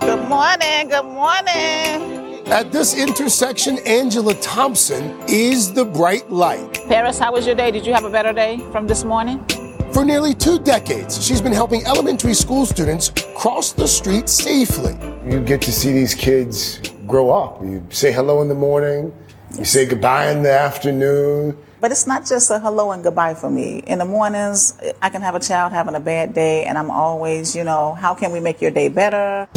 Good 0.00 0.26
morning. 0.28 0.88
Good 0.88 1.04
morning. 1.04 2.46
At 2.46 2.72
this 2.72 2.96
intersection, 2.96 3.78
Angela 3.86 4.34
Thompson 4.34 5.22
is 5.28 5.74
the 5.74 5.84
bright 5.84 6.30
light. 6.30 6.80
Paris, 6.88 7.18
how 7.18 7.32
was 7.32 7.44
your 7.44 7.54
day? 7.54 7.70
Did 7.70 7.84
you 7.84 7.92
have 7.92 8.04
a 8.04 8.10
better 8.10 8.32
day 8.32 8.58
from 8.72 8.86
this 8.86 9.04
morning? 9.04 9.44
For 9.92 10.04
nearly 10.04 10.34
two 10.34 10.60
decades, 10.60 11.24
she's 11.24 11.40
been 11.40 11.52
helping 11.52 11.84
elementary 11.84 12.32
school 12.34 12.64
students 12.64 13.10
cross 13.34 13.72
the 13.72 13.88
street 13.88 14.28
safely. 14.28 14.96
You 15.28 15.40
get 15.40 15.60
to 15.62 15.72
see 15.72 15.92
these 15.92 16.14
kids 16.14 16.78
grow 17.08 17.30
up. 17.30 17.60
You 17.62 17.84
say 17.90 18.12
hello 18.12 18.40
in 18.40 18.48
the 18.48 18.54
morning, 18.54 19.12
you 19.58 19.64
say 19.64 19.86
goodbye 19.86 20.30
in 20.30 20.44
the 20.44 20.52
afternoon. 20.52 21.58
But 21.80 21.90
it's 21.90 22.06
not 22.06 22.24
just 22.24 22.50
a 22.52 22.60
hello 22.60 22.92
and 22.92 23.02
goodbye 23.02 23.34
for 23.34 23.50
me. 23.50 23.78
In 23.80 23.98
the 23.98 24.04
mornings, 24.04 24.78
I 25.02 25.08
can 25.10 25.22
have 25.22 25.34
a 25.34 25.40
child 25.40 25.72
having 25.72 25.96
a 25.96 26.00
bad 26.00 26.34
day, 26.34 26.64
and 26.66 26.78
I'm 26.78 26.90
always, 26.90 27.56
you 27.56 27.64
know, 27.64 27.94
how 27.94 28.14
can 28.14 28.30
we 28.30 28.38
make 28.38 28.60
your 28.60 28.70
day 28.70 28.88
better? 28.88 29.48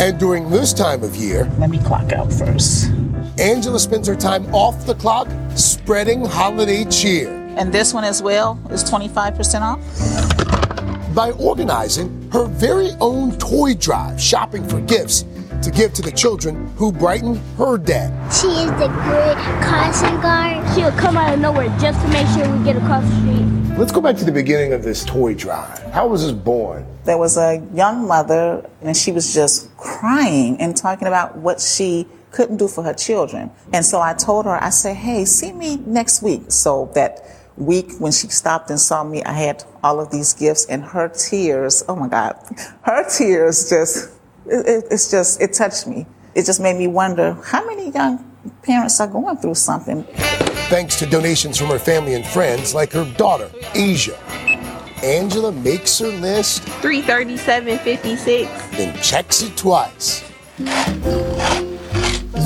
And 0.00 0.18
during 0.18 0.48
this 0.48 0.72
time 0.72 1.02
of 1.02 1.14
year, 1.16 1.44
let 1.58 1.68
me 1.68 1.78
clock 1.78 2.12
out 2.12 2.32
first. 2.32 2.90
Angela 3.38 3.78
spends 3.78 4.08
her 4.08 4.16
time 4.16 4.52
off 4.54 4.86
the 4.86 4.94
clock 4.94 5.28
spreading 5.54 6.24
holiday 6.24 6.84
cheer. 6.86 7.41
And 7.56 7.72
this 7.72 7.92
one 7.92 8.04
as 8.04 8.22
well 8.22 8.58
is 8.70 8.82
25% 8.82 9.60
off? 9.60 11.14
By 11.14 11.32
organizing 11.32 12.30
her 12.32 12.46
very 12.46 12.92
own 13.00 13.38
toy 13.38 13.74
drive, 13.74 14.18
shopping 14.20 14.66
for 14.66 14.80
gifts 14.80 15.26
to 15.62 15.70
give 15.70 15.92
to 15.94 16.02
the 16.02 16.10
children 16.10 16.66
who 16.76 16.90
brighten 16.90 17.36
her 17.58 17.76
day. 17.76 18.10
She 18.32 18.48
is 18.48 18.70
the 18.72 18.88
good 18.88 19.36
crossing 19.62 20.20
guard. 20.20 20.74
She'll 20.74 20.90
come 20.92 21.16
out 21.16 21.34
of 21.34 21.40
nowhere 21.40 21.68
just 21.78 22.00
to 22.00 22.08
make 22.08 22.26
sure 22.28 22.50
we 22.56 22.64
get 22.64 22.76
across 22.76 23.04
the 23.04 23.20
street. 23.20 23.78
Let's 23.78 23.92
go 23.92 24.00
back 24.00 24.16
to 24.16 24.24
the 24.24 24.32
beginning 24.32 24.72
of 24.72 24.82
this 24.82 25.04
toy 25.04 25.34
drive. 25.34 25.82
How 25.92 26.08
was 26.08 26.22
this 26.22 26.32
born? 26.32 26.86
There 27.04 27.18
was 27.18 27.36
a 27.36 27.62
young 27.74 28.08
mother, 28.08 28.68
and 28.80 28.96
she 28.96 29.12
was 29.12 29.34
just 29.34 29.74
crying 29.76 30.58
and 30.60 30.76
talking 30.76 31.06
about 31.06 31.36
what 31.36 31.60
she 31.60 32.06
couldn't 32.32 32.56
do 32.56 32.66
for 32.66 32.82
her 32.82 32.94
children. 32.94 33.50
And 33.72 33.84
so 33.84 34.00
I 34.00 34.14
told 34.14 34.46
her, 34.46 34.62
I 34.62 34.70
said, 34.70 34.96
hey, 34.96 35.24
see 35.26 35.52
me 35.52 35.76
next 35.76 36.22
week 36.22 36.50
so 36.50 36.90
that 36.94 37.20
week 37.56 37.92
when 37.98 38.12
she 38.12 38.28
stopped 38.28 38.70
and 38.70 38.80
saw 38.80 39.04
me, 39.04 39.22
I 39.24 39.32
had 39.32 39.64
all 39.82 40.00
of 40.00 40.10
these 40.10 40.32
gifts 40.32 40.66
and 40.66 40.82
her 40.82 41.08
tears, 41.08 41.84
oh 41.88 41.96
my 41.96 42.08
God, 42.08 42.36
her 42.82 43.08
tears 43.08 43.68
just, 43.68 44.10
it, 44.46 44.84
it's 44.90 45.10
just, 45.10 45.40
it 45.40 45.52
touched 45.52 45.86
me. 45.86 46.06
It 46.34 46.46
just 46.46 46.60
made 46.60 46.76
me 46.76 46.86
wonder 46.86 47.34
how 47.44 47.64
many 47.66 47.90
young 47.90 48.24
parents 48.62 49.00
are 49.00 49.06
going 49.06 49.36
through 49.36 49.54
something. 49.54 50.04
Thanks 50.68 50.96
to 50.96 51.06
donations 51.06 51.58
from 51.58 51.68
her 51.68 51.78
family 51.78 52.14
and 52.14 52.26
friends 52.26 52.74
like 52.74 52.92
her 52.92 53.04
daughter, 53.16 53.50
Asia. 53.74 54.18
Angela 55.02 55.52
makes 55.52 55.98
her 55.98 56.08
list 56.08 56.62
337.56. 56.62 58.70
Then 58.70 58.96
checks 59.02 59.42
it 59.42 59.56
twice. 59.56 60.24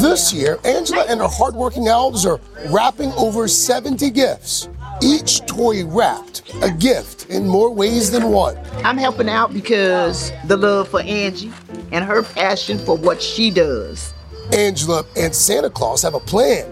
This 0.01 0.33
year, 0.33 0.59
Angela 0.65 1.05
and 1.09 1.21
her 1.21 1.29
hardworking 1.29 1.87
elves 1.87 2.27
are 2.27 2.41
wrapping 2.69 3.13
over 3.13 3.47
70 3.47 4.11
gifts 4.11 4.69
each 5.03 5.45
toy 5.47 5.85
wrapped 5.85 6.43
a 6.63 6.71
gift 6.71 7.29
in 7.31 7.47
more 7.47 7.73
ways 7.73 8.11
than 8.11 8.31
one. 8.31 8.57
I'm 8.85 8.97
helping 8.97 9.29
out 9.29 9.53
because 9.53 10.33
the 10.47 10.57
love 10.57 10.89
for 10.89 11.01
Angie 11.03 11.53
and 11.93 12.05
her 12.05 12.23
passion 12.23 12.79
for 12.79 12.97
what 12.97 13.21
she 13.21 13.51
does. 13.51 14.13
Angela 14.53 15.05
and 15.17 15.35
Santa 15.35 15.71
Claus 15.71 16.03
have 16.03 16.15
a 16.15 16.21
plan. 16.21 16.71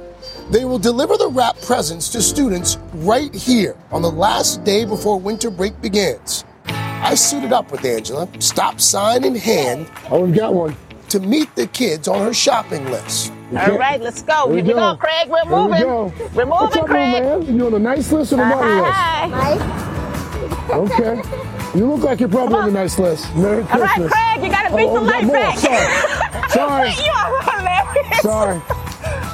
They 0.50 0.64
will 0.64 0.78
deliver 0.78 1.16
the 1.16 1.28
wrapped 1.28 1.64
presents 1.64 2.09
to 2.11 2.21
students 2.21 2.76
right 2.95 3.35
here 3.35 3.76
on 3.90 4.02
the 4.02 4.11
last 4.11 4.62
day 4.64 4.85
before 4.85 5.19
winter 5.19 5.50
break 5.50 5.81
begins. 5.81 6.45
I 6.66 7.14
suited 7.14 7.52
up 7.52 7.71
with 7.71 7.85
Angela, 7.85 8.28
stop 8.40 8.81
sign 8.81 9.25
in 9.25 9.35
hand. 9.35 9.90
Oh, 10.11 10.25
we've 10.25 10.35
got 10.35 10.54
one. 10.54 10.76
To 11.11 11.21
meet 11.21 11.55
the 11.55 11.67
kids 11.69 12.09
on 12.09 12.21
her 12.21 12.35
shopping 12.35 12.85
list. 12.87 13.33
All 13.57 13.79
right, 13.79 14.01
let's 14.01 14.23
go. 14.23 14.47
Here, 14.49 14.57
Here 14.57 14.65
we 14.65 14.73
go. 14.73 14.95
go. 14.95 14.97
Craig. 14.97 15.29
We're 15.29 15.45
moving. 15.45 15.71
We 15.75 15.79
go. 15.81 16.13
We're 16.35 16.45
moving, 16.45 16.49
What's 16.49 16.77
up, 16.77 16.87
Craig. 16.87 17.23
man? 17.23 17.57
You 17.57 17.67
on 17.67 17.73
the 17.73 17.79
nice 17.79 18.11
list 18.11 18.33
or 18.33 18.37
the 18.37 18.49
naughty 18.49 18.71
uh, 18.71 19.55
list? 19.55 21.01
Okay. 21.01 21.23
You 21.75 21.91
look 21.91 22.05
like 22.05 22.21
you're 22.21 22.29
probably 22.29 22.55
on 22.55 22.67
the 22.67 22.71
nice 22.73 23.01
list. 23.01 23.35
Merry 23.35 23.65
Christmas. 23.65 23.83
All 23.83 24.07
right, 24.07 24.39
Craig, 24.39 24.45
you 24.45 24.49
gotta 24.49 24.77
beat 24.77 24.87
oh, 24.87 24.95
the 24.95 25.01
light 25.01 25.27
back. 25.27 25.59
Sorry. 25.59 26.49
Sorry. 26.51 26.91
you 27.05 27.11
are 27.11 27.43
hilarious. 27.43 28.21
Sorry. 28.21 28.61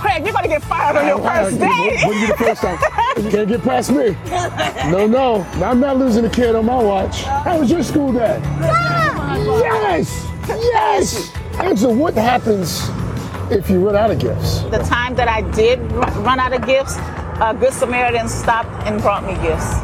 Craig, 0.01 0.25
you're 0.25 0.33
gonna 0.33 0.49
get 0.49 0.63
fired 0.65 0.97
on 0.97 1.07
your 1.07 1.19
first 1.19 1.59
day. 1.59 1.99
Wouldn't 2.07 2.21
be 2.23 2.27
the 2.29 2.37
first 2.39 2.63
time. 2.63 2.79
You 3.23 3.31
can't 3.31 3.47
get 3.47 3.63
past 3.63 3.91
me. 3.91 4.17
No, 4.91 5.07
no. 5.07 5.43
I'm 5.63 5.81
not 5.81 5.99
losing 5.99 6.25
a 6.25 6.31
kid 6.31 6.55
on 6.55 6.65
my 6.65 6.83
watch. 6.83 7.25
How 7.25 7.59
was 7.61 7.71
your 7.71 7.83
school 7.83 8.11
day? 8.11 8.41
Yes! 8.63 10.27
Yes! 10.49 11.31
Angela, 11.63 11.95
what 11.95 12.15
happens 12.15 12.89
if 13.51 13.69
you 13.69 13.85
run 13.85 13.95
out 13.95 14.11
of 14.11 14.19
gifts? 14.19 14.61
The 14.71 14.79
time 14.79 15.15
that 15.17 15.29
I 15.29 15.43
did 15.51 15.79
run 15.93 16.41
out 16.41 16.55
of 16.55 16.65
gifts, 16.65 16.97
a 16.97 17.55
Good 17.59 17.75
Samaritan 17.75 18.29
stopped 18.29 18.71
and 18.87 19.01
brought 19.01 19.27
me 19.27 19.35
gifts. 19.47 19.75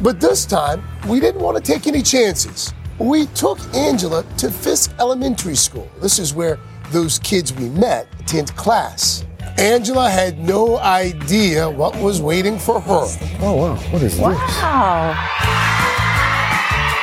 But 0.00 0.20
this 0.20 0.46
time, 0.46 0.82
we 1.06 1.20
didn't 1.20 1.42
want 1.42 1.56
to 1.56 1.62
take 1.62 1.86
any 1.86 2.02
chances. 2.02 2.72
We 2.98 3.26
took 3.26 3.58
Angela 3.74 4.24
to 4.38 4.50
Fiske 4.50 4.90
Elementary 4.98 5.54
School. 5.54 5.88
This 6.00 6.18
is 6.18 6.32
where 6.32 6.58
those 6.92 7.18
kids 7.18 7.52
we 7.52 7.68
met 7.68 8.08
attend 8.20 8.56
class. 8.56 9.26
Angela 9.58 10.08
had 10.08 10.38
no 10.38 10.78
idea 10.78 11.68
what 11.68 11.94
was 11.96 12.22
waiting 12.22 12.58
for 12.58 12.80
her. 12.80 13.06
Oh, 13.40 13.54
wow. 13.54 13.76
What 13.76 14.02
is 14.02 14.18
wow. 14.18 14.30
this? 14.30 14.40
Wow. 14.62 15.12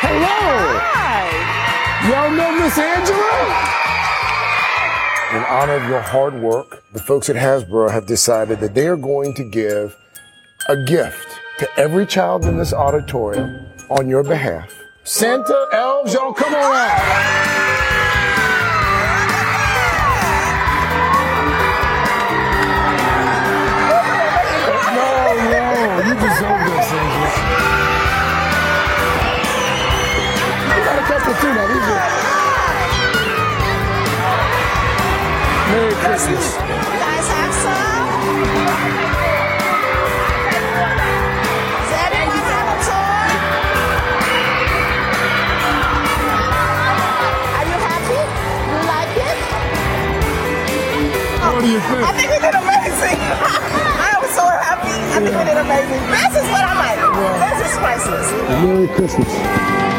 Hello. 0.01 0.79
Hi. 0.81 2.09
Y'all 2.09 2.31
know 2.31 2.59
Miss 2.59 2.77
Angela? 2.77 3.84
In 5.35 5.43
honor 5.43 5.73
of 5.73 5.83
your 5.89 5.99
hard 5.99 6.41
work, 6.41 6.81
the 6.93 6.99
folks 6.99 7.29
at 7.29 7.35
Hasbro 7.35 7.91
have 7.91 8.05
decided 8.05 8.61
that 8.61 8.73
they 8.73 8.87
are 8.87 8.95
going 8.95 9.33
to 9.33 9.43
give 9.43 9.97
a 10.69 10.77
gift 10.85 11.27
to 11.59 11.67
every 11.77 12.05
child 12.05 12.45
in 12.45 12.57
this 12.57 12.71
auditorium 12.71 13.65
on 13.89 14.07
your 14.07 14.23
behalf. 14.23 14.73
Santa, 15.03 15.67
elves, 15.73 16.13
y'all 16.13 16.33
come 16.33 16.55
on 16.55 16.75
out. 16.75 17.01
Oh, 24.67 24.83
no, 24.95 25.51
no, 25.51 26.07
you 26.07 26.13
deserve 26.13 26.64
Christmas. 36.25 36.57
You 36.57 36.97
guys 37.05 37.27
have 37.29 37.53
some? 37.53 38.09
Does 41.69 41.93
anyone 42.01 42.45
have 42.49 42.65
a 42.65 42.77
toy? 42.81 43.29
Are 47.53 47.65
you 47.69 47.77
happy? 47.77 48.21
You 48.65 48.77
like 48.89 49.13
it? 49.21 49.37
What 51.45 51.61
do 51.61 51.69
you 51.69 51.77
oh, 51.77 51.93
think? 51.93 52.01
I 52.01 52.11
think 52.17 52.29
we 52.33 52.39
did 52.41 52.55
amazing. 52.57 53.19
I 54.01 54.17
was 54.17 54.31
so 54.33 54.49
happy. 54.49 54.97
I 54.97 55.21
think 55.21 55.37
we 55.37 55.45
did 55.45 55.61
amazing. 55.61 56.01
This 56.09 56.33
is 56.41 56.47
what 56.49 56.63
I 56.65 56.73
like. 56.73 56.97
This 57.53 57.69
is 57.69 57.77
priceless. 57.77 58.27
Merry 58.65 58.87
Christmas. 58.87 59.94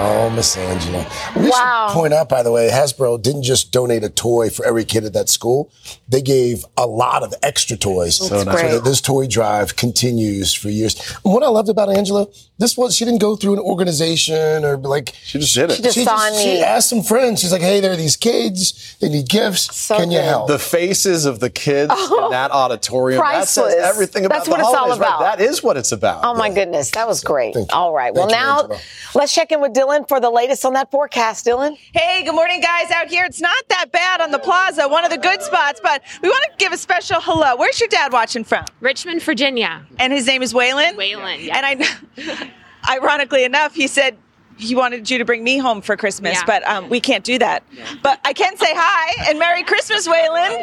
Yes. 0.00 0.30
Oh, 0.30 0.30
Miss 0.30 0.56
Angela. 0.56 1.06
We 1.36 1.50
Wow. 1.50 1.88
should 1.88 1.94
point 1.94 2.12
out, 2.14 2.28
by 2.28 2.42
the 2.42 2.50
way, 2.50 2.70
Hasbro 2.70 3.20
didn't 3.20 3.42
just 3.42 3.70
donate 3.72 4.02
a 4.04 4.08
toy 4.08 4.50
for 4.50 4.64
every 4.64 4.84
kid 4.84 5.04
at 5.04 5.12
that 5.12 5.28
school. 5.28 5.70
They 6.08 6.22
gave 6.22 6.64
a 6.76 6.86
lot 6.86 7.22
of 7.22 7.34
extra 7.42 7.76
toys. 7.76 8.18
That's 8.18 8.28
So 8.30 8.42
nice. 8.42 8.60
great. 8.60 8.72
that 8.72 8.84
this 8.84 9.00
toy 9.00 9.26
drive 9.26 9.76
continues 9.76 10.52
for 10.54 10.68
years. 10.70 10.96
And 11.24 11.32
what 11.34 11.42
I 11.42 11.48
loved 11.48 11.68
about 11.68 11.90
Angela, 11.90 12.26
this 12.58 12.76
was 12.76 12.94
she 12.96 13.04
didn't 13.04 13.20
go 13.20 13.36
through 13.36 13.54
an 13.54 13.58
organization 13.58 14.64
or 14.64 14.76
like 14.76 15.14
she 15.24 15.38
just 15.38 15.54
did 15.54 15.70
it. 15.70 15.76
She 15.76 15.82
just 15.82 16.04
saw 16.04 16.28
a 16.28 16.32
she 16.42 16.60
asked 16.60 16.88
some 16.88 17.02
friends. 17.02 17.40
She's 17.40 17.52
like, 17.52 17.62
"Hey, 17.62 17.80
there 17.80 17.92
are 17.92 17.96
these 17.96 18.16
kids. 18.16 18.96
They 19.00 19.08
need 19.08 19.28
gifts. 19.28 19.88
Can 19.88 20.10
you 20.10 20.20
help?" 20.20 20.48
The 20.48 20.58
faces 20.58 21.24
of 21.24 21.40
the 21.40 21.50
kids 21.50 21.90
in 21.92 21.96
oh. 21.98 22.28
that 22.30 22.50
auditorium. 22.50 23.20
That 23.22 23.48
says 23.48 23.74
everything 23.76 24.24
about 24.26 24.36
That's 24.36 24.46
the 24.46 24.50
what 24.52 24.60
it's 24.60 24.68
all 24.68 24.74
holidays, 24.74 24.98
right? 24.98 25.08
about. 25.08 25.38
That 25.38 25.40
is 25.40 25.62
what 25.62 25.76
it's 25.76 25.92
about. 25.92 26.24
Oh 26.24 26.34
my 26.34 26.50
goodness, 26.50 26.90
that 26.92 27.08
was 27.08 27.22
great. 27.24 27.56
All 27.72 27.92
right. 27.92 28.14
Thank 28.14 28.16
well, 28.16 28.28
you, 28.28 28.36
now 28.36 28.60
Angela. 28.62 28.80
let's 29.14 29.34
check 29.34 29.52
in 29.52 29.60
with 29.60 29.72
Dylan 29.72 29.89
for 30.08 30.20
the 30.20 30.30
latest 30.30 30.64
on 30.64 30.72
that 30.74 30.90
forecast. 30.90 31.46
Dylan. 31.46 31.76
Hey, 31.92 32.22
good 32.24 32.34
morning, 32.34 32.60
guys. 32.60 32.90
Out 32.90 33.08
here, 33.08 33.24
it's 33.24 33.40
not 33.40 33.68
that 33.68 33.92
bad 33.92 34.20
on 34.20 34.30
the 34.30 34.38
plaza, 34.38 34.88
one 34.88 35.04
of 35.04 35.10
the 35.10 35.18
good 35.18 35.42
spots, 35.42 35.80
but 35.82 36.02
we 36.22 36.28
want 36.28 36.44
to 36.44 36.50
give 36.58 36.72
a 36.72 36.76
special 36.76 37.20
hello. 37.20 37.56
Where's 37.56 37.80
your 37.80 37.88
dad 37.88 38.12
watching 38.12 38.44
from? 38.44 38.64
Richmond, 38.80 39.22
Virginia. 39.22 39.84
And 39.98 40.12
his 40.12 40.26
name 40.26 40.42
is 40.42 40.52
Waylon? 40.52 40.94
Waylon, 40.94 41.44
yeah. 41.44 41.60
And 41.60 41.82
I, 42.18 42.50
ironically 42.90 43.44
enough, 43.44 43.74
he 43.74 43.86
said 43.86 44.16
he 44.60 44.74
wanted 44.74 45.10
you 45.10 45.18
to 45.18 45.24
bring 45.24 45.42
me 45.42 45.58
home 45.58 45.80
for 45.80 45.96
Christmas, 45.96 46.34
Yeah. 46.34 46.44
but 46.46 46.66
um, 46.68 46.88
we 46.88 47.00
can't 47.00 47.24
do 47.24 47.38
that. 47.38 47.62
But 48.02 48.20
I 48.24 48.32
can 48.32 48.56
say 48.56 48.72
hi 48.74 49.28
and 49.28 49.38
Merry 49.38 49.62
Christmas, 49.62 50.06
Waylon. 50.06 50.60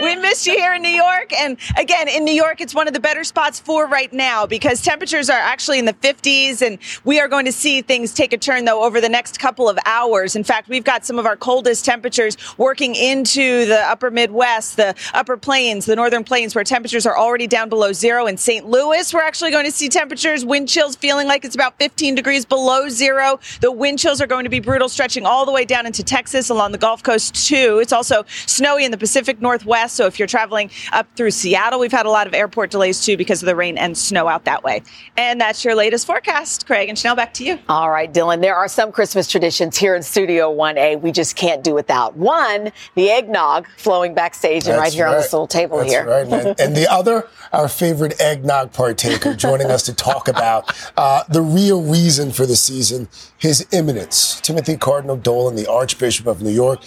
we 0.02 0.16
missed 0.16 0.46
you 0.46 0.54
here 0.54 0.74
in 0.74 0.82
New 0.82 0.88
York. 0.88 1.32
And 1.38 1.56
again, 1.76 2.08
in 2.08 2.24
New 2.24 2.34
York, 2.34 2.60
it's 2.60 2.74
one 2.74 2.88
of 2.88 2.94
the 2.94 3.00
better 3.00 3.24
spots 3.24 3.60
for 3.60 3.86
right 3.86 4.12
now 4.12 4.46
because 4.46 4.82
temperatures 4.82 5.30
are 5.30 5.38
actually 5.38 5.78
in 5.78 5.84
the 5.84 5.92
50s. 5.94 6.62
And 6.62 6.78
we 7.04 7.20
are 7.20 7.28
going 7.28 7.44
to 7.44 7.52
see 7.52 7.82
things 7.82 8.12
take 8.12 8.32
a 8.32 8.38
turn, 8.38 8.64
though, 8.64 8.82
over 8.84 9.00
the 9.00 9.08
next 9.08 9.38
couple 9.38 9.68
of 9.68 9.78
hours. 9.86 10.34
In 10.36 10.44
fact, 10.44 10.68
we've 10.68 10.84
got 10.84 11.04
some 11.04 11.18
of 11.18 11.26
our 11.26 11.36
coldest 11.36 11.84
temperatures 11.84 12.36
working 12.58 12.94
into 12.94 13.66
the 13.66 13.80
upper 13.86 14.10
Midwest, 14.10 14.76
the 14.76 14.94
upper 15.14 15.36
plains, 15.36 15.86
the 15.86 15.96
northern 15.96 16.24
plains, 16.24 16.54
where 16.54 16.64
temperatures 16.64 17.06
are 17.06 17.16
already 17.16 17.46
down 17.46 17.68
below 17.68 17.92
zero. 17.92 18.26
In 18.26 18.36
St. 18.36 18.66
Louis, 18.66 19.12
we're 19.14 19.22
actually 19.22 19.50
going 19.50 19.64
to 19.66 19.72
see 19.72 19.88
temperatures, 19.88 20.44
wind 20.44 20.68
chills 20.68 20.96
feeling 20.96 21.26
like 21.28 21.44
it's 21.44 21.54
about 21.54 21.78
15 21.78 22.14
degrees 22.14 22.31
below 22.40 22.88
zero. 22.88 23.38
The 23.60 23.70
wind 23.70 23.98
chills 23.98 24.20
are 24.20 24.26
going 24.26 24.44
to 24.44 24.50
be 24.50 24.60
brutal, 24.60 24.88
stretching 24.88 25.26
all 25.26 25.44
the 25.44 25.52
way 25.52 25.64
down 25.64 25.86
into 25.86 26.02
Texas 26.02 26.50
along 26.50 26.72
the 26.72 26.78
Gulf 26.78 27.02
Coast, 27.02 27.46
too. 27.46 27.78
It's 27.80 27.92
also 27.92 28.24
snowy 28.46 28.84
in 28.84 28.90
the 28.90 28.98
Pacific 28.98 29.40
Northwest. 29.40 29.94
So 29.94 30.06
if 30.06 30.18
you're 30.18 30.28
traveling 30.28 30.70
up 30.92 31.06
through 31.16 31.30
Seattle, 31.32 31.78
we've 31.78 31.92
had 31.92 32.06
a 32.06 32.10
lot 32.10 32.26
of 32.26 32.34
airport 32.34 32.70
delays, 32.70 33.04
too, 33.04 33.16
because 33.16 33.42
of 33.42 33.46
the 33.46 33.54
rain 33.54 33.76
and 33.76 33.96
snow 33.96 34.28
out 34.28 34.44
that 34.44 34.64
way. 34.64 34.82
And 35.16 35.40
that's 35.40 35.64
your 35.64 35.74
latest 35.74 36.06
forecast, 36.06 36.66
Craig. 36.66 36.88
And 36.88 36.98
Chanel, 36.98 37.16
back 37.16 37.34
to 37.34 37.44
you. 37.44 37.58
All 37.68 37.90
right, 37.90 38.12
Dylan. 38.12 38.40
There 38.40 38.56
are 38.56 38.68
some 38.68 38.90
Christmas 38.92 39.28
traditions 39.28 39.76
here 39.76 39.94
in 39.94 40.02
Studio 40.02 40.54
1A 40.54 41.00
we 41.00 41.12
just 41.12 41.36
can't 41.36 41.62
do 41.62 41.74
without. 41.74 42.16
One, 42.16 42.72
the 42.94 43.10
eggnog 43.10 43.66
flowing 43.76 44.14
backstage 44.14 44.66
and 44.66 44.76
right 44.76 44.84
That's 44.84 44.94
here 44.94 45.06
on 45.06 45.14
this 45.16 45.32
little 45.32 45.46
table 45.46 45.78
That's 45.78 45.90
here. 45.90 46.06
right, 46.06 46.60
and 46.60 46.76
the 46.76 46.90
other, 46.90 47.28
our 47.52 47.68
favorite 47.68 48.20
eggnog 48.20 48.72
partaker, 48.72 49.34
joining 49.34 49.70
us 49.70 49.82
to 49.84 49.94
talk 49.94 50.28
about 50.28 50.74
uh, 50.96 51.22
the 51.28 51.42
real 51.42 51.82
reason 51.82 52.32
for 52.32 52.46
the 52.46 52.56
season, 52.56 53.08
His 53.38 53.66
Eminence, 53.72 54.40
Timothy 54.40 54.76
Cardinal 54.76 55.16
Dolan, 55.16 55.56
the 55.56 55.70
Archbishop 55.70 56.26
of 56.26 56.42
New 56.42 56.50
York. 56.50 56.80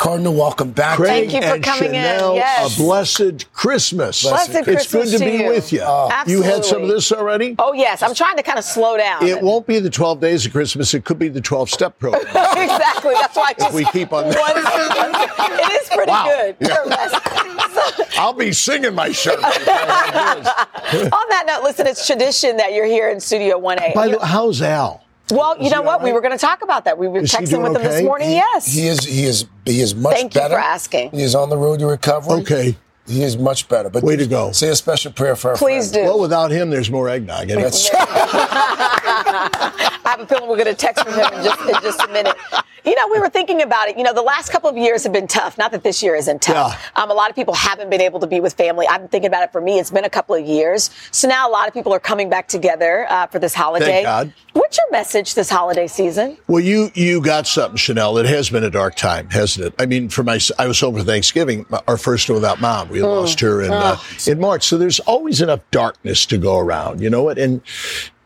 Cardinal, 0.00 0.32
welcome 0.32 0.70
back. 0.70 0.96
Thank 0.98 1.28
Craig 1.30 1.32
you 1.42 1.46
for 1.46 1.54
and 1.56 1.62
coming 1.62 1.94
in. 1.94 2.02
Chanel, 2.02 2.34
Yes. 2.34 2.74
a 2.74 2.82
blessed 2.82 3.52
Christmas. 3.52 4.22
Blessed 4.22 4.48
it's 4.54 4.64
Christmas 4.64 5.10
good 5.10 5.18
to, 5.18 5.24
to 5.26 5.30
be 5.30 5.36
you. 5.44 5.48
with 5.50 5.72
you. 5.74 5.82
Oh. 5.84 6.08
you 6.26 6.40
had 6.40 6.64
some 6.64 6.80
of 6.84 6.88
this 6.88 7.12
already? 7.12 7.54
Oh, 7.58 7.74
yes. 7.74 8.02
I'm 8.02 8.14
trying 8.14 8.38
to 8.38 8.42
kind 8.42 8.58
of 8.58 8.64
slow 8.64 8.96
down. 8.96 9.22
It 9.26 9.42
won't 9.42 9.66
be 9.66 9.78
the 9.78 9.90
12 9.90 10.18
days 10.18 10.46
of 10.46 10.52
Christmas. 10.52 10.94
It 10.94 11.04
could 11.04 11.18
be 11.18 11.28
the 11.28 11.42
12 11.42 11.68
step 11.68 11.98
program. 11.98 12.22
exactly. 12.28 13.12
That's 13.12 13.36
why 13.36 13.48
I 13.50 13.52
just 13.58 13.74
we 13.74 13.84
keep 13.92 14.10
on 14.14 14.24
One 14.28 14.34
second. 14.34 15.14
It 15.60 15.82
is 15.82 15.88
pretty 15.90 16.10
Wow. 16.10 16.24
good. 16.24 16.56
Yeah. 16.60 18.04
I'll 18.18 18.32
be 18.32 18.52
singing 18.52 18.94
my 18.94 19.12
shirt. 19.12 19.34
on 19.36 19.42
that 19.52 21.44
note, 21.46 21.62
listen, 21.62 21.86
it's 21.86 22.06
tradition 22.06 22.56
that 22.56 22.72
you're 22.72 22.86
here 22.86 23.10
in 23.10 23.20
Studio 23.20 23.60
1A. 23.60 23.92
By 23.92 24.08
the 24.08 24.16
way, 24.16 24.26
how's 24.26 24.62
Al? 24.62 25.04
Well, 25.32 25.56
you 25.60 25.70
know 25.70 25.82
what? 25.82 26.02
We 26.02 26.12
were 26.12 26.20
going 26.20 26.32
to 26.32 26.38
talk 26.38 26.62
about 26.62 26.84
that. 26.84 26.98
We 26.98 27.08
were 27.08 27.20
Is 27.20 27.32
texting 27.32 27.50
doing 27.50 27.72
with 27.72 27.82
him 27.82 27.90
this 27.90 28.02
morning. 28.02 28.28
He- 28.28 28.34
yes. 28.34 28.66
He 28.72 28.86
is, 28.86 29.04
he 29.04 29.24
is, 29.24 29.46
he 29.64 29.80
is 29.80 29.94
much 29.94 30.14
Thank 30.16 30.34
you 30.34 30.40
better. 30.40 30.54
for 30.54 30.60
asking. 30.60 31.10
He 31.12 31.22
is 31.22 31.34
on 31.34 31.48
the 31.50 31.56
road 31.56 31.78
to 31.80 31.86
recovery. 31.86 32.40
Okay. 32.42 32.76
He 33.06 33.22
is 33.24 33.36
much 33.36 33.66
better. 33.68 33.90
But 33.90 34.02
Way 34.04 34.16
to 34.16 34.26
go. 34.26 34.52
Say 34.52 34.68
a 34.68 34.76
special 34.76 35.10
prayer 35.10 35.34
for 35.34 35.50
our 35.52 35.56
Please 35.56 35.90
friend. 35.90 36.06
do. 36.06 36.10
Well, 36.10 36.20
without 36.20 36.50
him, 36.52 36.70
there's 36.70 36.90
more 36.90 37.08
eggnog. 37.08 37.50
in 37.50 37.58
it. 37.58 37.62
That's 37.62 37.88
I 40.10 40.14
have 40.14 40.20
a 40.22 40.26
feeling 40.26 40.48
we're 40.48 40.56
going 40.56 40.66
to 40.66 40.74
text 40.74 41.04
from 41.04 41.14
him 41.14 41.24
in 41.32 41.44
just, 41.44 41.60
in 41.60 41.74
just 41.82 42.00
a 42.00 42.08
minute. 42.08 42.36
You 42.84 42.96
know, 42.96 43.06
we 43.12 43.20
were 43.20 43.28
thinking 43.28 43.62
about 43.62 43.88
it. 43.88 43.96
You 43.96 44.02
know, 44.02 44.12
the 44.12 44.22
last 44.22 44.50
couple 44.50 44.68
of 44.68 44.76
years 44.76 45.04
have 45.04 45.12
been 45.12 45.28
tough. 45.28 45.56
Not 45.56 45.70
that 45.70 45.84
this 45.84 46.02
year 46.02 46.16
isn't 46.16 46.42
tough. 46.42 46.90
Um, 46.96 47.12
a 47.12 47.14
lot 47.14 47.30
of 47.30 47.36
people 47.36 47.54
haven't 47.54 47.90
been 47.90 48.00
able 48.00 48.18
to 48.18 48.26
be 48.26 48.40
with 48.40 48.54
family. 48.54 48.88
I'm 48.88 49.06
thinking 49.06 49.28
about 49.28 49.44
it 49.44 49.52
for 49.52 49.60
me. 49.60 49.78
It's 49.78 49.92
been 49.92 50.04
a 50.04 50.10
couple 50.10 50.34
of 50.34 50.44
years. 50.44 50.90
So 51.12 51.28
now 51.28 51.48
a 51.48 51.52
lot 51.52 51.68
of 51.68 51.74
people 51.74 51.92
are 51.92 52.00
coming 52.00 52.28
back 52.28 52.48
together 52.48 53.06
uh, 53.08 53.28
for 53.28 53.38
this 53.38 53.54
holiday. 53.54 54.02
God. 54.02 54.32
What's 54.54 54.78
your 54.78 54.90
message 54.90 55.34
this 55.34 55.48
holiday 55.48 55.86
season? 55.86 56.38
Well, 56.48 56.60
you 56.60 56.90
you 56.94 57.22
got 57.22 57.46
something, 57.46 57.76
Chanel. 57.76 58.18
It 58.18 58.26
has 58.26 58.50
been 58.50 58.64
a 58.64 58.70
dark 58.70 58.96
time, 58.96 59.30
hasn't 59.30 59.66
it? 59.66 59.74
I 59.78 59.86
mean, 59.86 60.08
for 60.08 60.24
my, 60.24 60.40
I 60.58 60.66
was 60.66 60.80
home 60.80 60.96
for 60.96 61.04
Thanksgiving, 61.04 61.66
our 61.86 61.96
first 61.96 62.28
without 62.28 62.60
mom. 62.60 62.88
We 62.88 63.00
lost 63.00 63.38
her 63.40 63.62
in 63.62 63.70
uh, 63.70 63.96
in 64.26 64.40
March, 64.40 64.64
so 64.64 64.76
there's 64.76 64.98
always 65.00 65.40
enough 65.40 65.60
darkness 65.70 66.26
to 66.26 66.38
go 66.38 66.58
around. 66.58 67.00
You 67.00 67.10
know 67.10 67.22
what? 67.22 67.38
And 67.38 67.60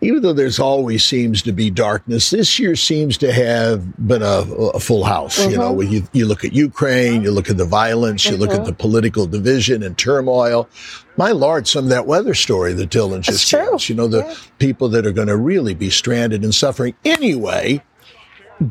even 0.05 0.23
though 0.23 0.33
there's 0.33 0.59
always 0.59 1.03
seems 1.03 1.43
to 1.43 1.53
be 1.53 1.71
darkness, 1.71 2.31
this 2.31 2.59
year 2.59 2.77
seems 2.77 3.17
to 3.19 3.33
have 3.33 3.97
been 4.07 4.23
a, 4.23 4.45
a 4.75 4.81
full 4.81 5.05
house. 5.05 5.39
You 5.45 5.57
know, 5.57 5.69
mm-hmm. 5.69 5.77
when 5.77 5.91
you 5.91 6.09
you 6.13 6.27
look 6.27 6.45
at 6.45 6.53
Ukraine, 6.53 7.23
you 7.23 7.31
look 7.31 7.49
at 7.49 7.57
the 7.57 7.65
violence, 7.65 8.25
you 8.27 8.37
look 8.37 8.51
at 8.51 8.57
mm-hmm. 8.57 8.67
the 8.67 8.75
political 8.75 9.27
division 9.27 9.83
and 9.83 9.97
turmoil. 9.97 10.69
My 11.17 11.33
Lord, 11.33 11.67
some 11.67 11.85
of 11.85 11.91
that 11.91 12.07
weather 12.07 12.35
story 12.35 12.73
that 12.75 12.91
Dylan 12.91 13.23
just 13.23 13.53
us, 13.55 13.89
You 13.89 13.95
know, 13.95 14.09
the 14.09 14.39
people 14.59 14.89
that 14.91 15.07
are 15.07 15.13
going 15.13 15.29
to 15.29 15.37
really 15.37 15.75
be 15.75 15.91
stranded 15.91 16.43
and 16.43 16.55
suffering. 16.55 16.95
Anyway, 17.05 17.83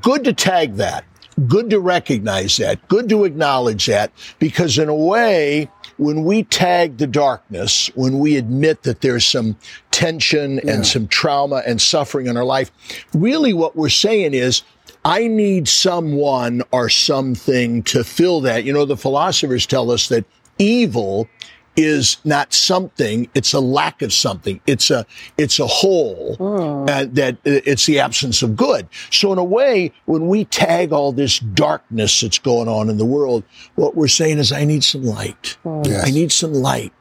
good 0.01 0.23
to 0.25 0.33
tag 0.33 0.75
that. 0.75 1.05
Good 1.47 1.69
to 1.71 1.79
recognize 1.79 2.57
that. 2.57 2.87
Good 2.89 3.09
to 3.09 3.23
acknowledge 3.23 3.87
that 3.87 4.11
because 4.39 4.77
in 4.77 4.87
a 4.87 4.95
way, 4.95 5.69
when 6.03 6.23
we 6.23 6.43
tag 6.43 6.97
the 6.97 7.07
darkness, 7.07 7.89
when 7.95 8.19
we 8.19 8.35
admit 8.35 8.83
that 8.83 9.01
there's 9.01 9.25
some 9.25 9.55
tension 9.91 10.59
and 10.67 10.85
some 10.85 11.07
trauma 11.07 11.63
and 11.65 11.81
suffering 11.81 12.27
in 12.27 12.37
our 12.37 12.43
life, 12.43 12.71
really 13.13 13.53
what 13.53 13.75
we're 13.75 13.89
saying 13.89 14.33
is, 14.33 14.63
I 15.05 15.27
need 15.27 15.67
someone 15.67 16.61
or 16.71 16.89
something 16.89 17.83
to 17.83 18.03
fill 18.03 18.41
that. 18.41 18.63
You 18.63 18.73
know, 18.73 18.85
the 18.85 18.97
philosophers 18.97 19.65
tell 19.65 19.91
us 19.91 20.07
that 20.09 20.25
evil 20.59 21.27
is 21.75 22.17
not 22.23 22.53
something 22.53 23.29
it's 23.33 23.53
a 23.53 23.59
lack 23.59 24.01
of 24.01 24.13
something. 24.13 24.59
It's 24.67 24.91
a 24.91 25.05
it's 25.37 25.59
a 25.59 25.67
hole 25.67 26.37
uh, 26.39 27.05
that 27.11 27.35
uh, 27.35 27.61
it's 27.65 27.85
the 27.85 27.99
absence 27.99 28.41
of 28.41 28.55
good. 28.55 28.87
So 29.11 29.31
in 29.31 29.39
a 29.39 29.43
way 29.43 29.91
when 30.05 30.27
we 30.27 30.45
tag 30.45 30.91
all 30.91 31.11
this 31.11 31.39
darkness 31.39 32.21
that's 32.21 32.39
going 32.39 32.67
on 32.67 32.89
in 32.89 32.97
the 32.97 33.05
world 33.05 33.43
what 33.75 33.95
we're 33.95 34.07
saying 34.07 34.37
is 34.37 34.51
i 34.51 34.63
need 34.63 34.83
some 34.83 35.03
light. 35.03 35.57
Yes. 35.65 36.07
i 36.07 36.11
need 36.11 36.31
some 36.31 36.53
light 36.53 36.93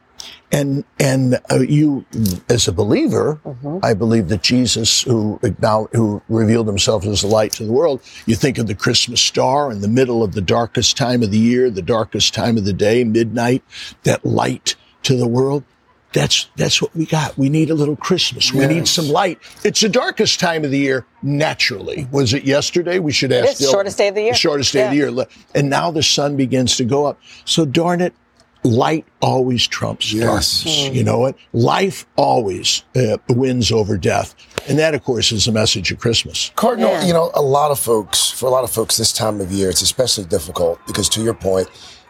and 0.53 0.85
and 1.01 1.41
uh, 1.51 1.59
you 1.61 2.05
as 2.49 2.69
a 2.69 2.73
believer 2.73 3.41
i 3.83 3.95
believe 3.95 4.29
that 4.29 4.43
jesus 4.43 5.03
who 5.03 5.41
now 5.61 5.88
who 5.93 6.23
revealed 6.29 6.67
himself 6.67 7.05
as 7.07 7.23
the 7.23 7.27
light 7.27 7.53
to 7.53 7.65
the 7.65 7.73
world 7.73 8.01
you 8.27 8.37
think 8.37 8.59
of 8.59 8.67
the 8.67 8.75
christmas 8.75 9.21
star 9.21 9.73
in 9.73 9.81
the 9.81 9.88
middle 9.88 10.23
of 10.23 10.35
the 10.35 10.41
darkest 10.41 10.97
time 10.97 11.23
of 11.23 11.31
the 11.31 11.38
year 11.38 11.71
the 11.71 11.83
darkest 11.83 12.35
time 12.35 12.57
of 12.57 12.65
the 12.65 12.73
day 12.73 13.03
midnight 13.03 13.65
that 14.05 14.25
light 14.25 14.77
to 15.03 15.17
the 15.17 15.27
world 15.27 15.65
that's 16.12 16.51
that's 16.57 16.83
what 16.83 16.95
we 16.95 17.07
got. 17.07 17.37
We 17.38 17.49
need 17.49 17.71
a 17.71 17.75
little 17.75 17.97
Christmas. 17.97 18.53
We 18.53 18.67
need 18.67 18.87
some 18.87 19.09
light. 19.09 19.38
It's 19.65 19.81
the 19.81 19.88
darkest 19.88 20.38
time 20.38 20.65
of 20.65 20.71
the 20.71 20.79
year 20.79 21.07
naturally. 21.23 22.07
Was 22.11 22.35
it 22.35 22.45
yesterday? 22.45 22.99
We 22.99 23.12
should 23.12 23.33
ask. 23.33 23.53
It's 23.53 23.62
Dylan. 23.62 23.71
shortest 23.71 23.99
day 23.99 24.09
of 24.09 24.15
the 24.15 24.23
year. 24.23 24.33
The 24.33 24.38
shortest 24.38 24.73
day 24.73 24.85
of 24.85 24.91
the 24.91 24.97
year. 24.97 25.27
And 25.55 25.71
now 25.71 25.91
the 25.91 26.03
sun 26.03 26.37
begins 26.37 26.77
to 26.77 26.85
go 26.85 27.07
up. 27.07 27.19
So 27.45 27.65
darn 27.65 28.03
it, 28.03 28.15
light 28.64 29.05
always 29.20 29.66
trumps 29.66 30.12
Yes. 30.12 30.22
darkness. 30.62 30.88
You 30.94 31.03
know 31.05 31.18
what? 31.18 31.37
Life 31.53 32.07
always 32.16 32.83
uh, 32.96 33.16
wins 33.29 33.72
over 33.72 33.96
death. 33.98 34.35
And 34.68 34.79
that, 34.79 34.94
of 34.94 35.03
course, 35.03 35.33
is 35.33 35.46
the 35.46 35.53
message 35.53 35.90
of 35.90 35.98
Christmas. 35.98 36.53
Cardinal, 36.55 36.90
Yeah. 36.90 37.07
you 37.07 37.12
know, 37.12 37.31
a 37.35 37.42
lot 37.42 37.70
of 37.72 37.79
folks, 37.81 38.31
for 38.31 38.46
a 38.46 38.51
lot 38.51 38.62
of 38.64 38.70
folks 38.70 38.96
this 38.96 39.12
time 39.12 39.40
of 39.40 39.51
year, 39.51 39.68
it's 39.70 39.83
especially 39.83 40.25
difficult 40.25 40.79
because 40.87 41.09
to 41.11 41.22
your 41.22 41.35
point, 41.35 41.68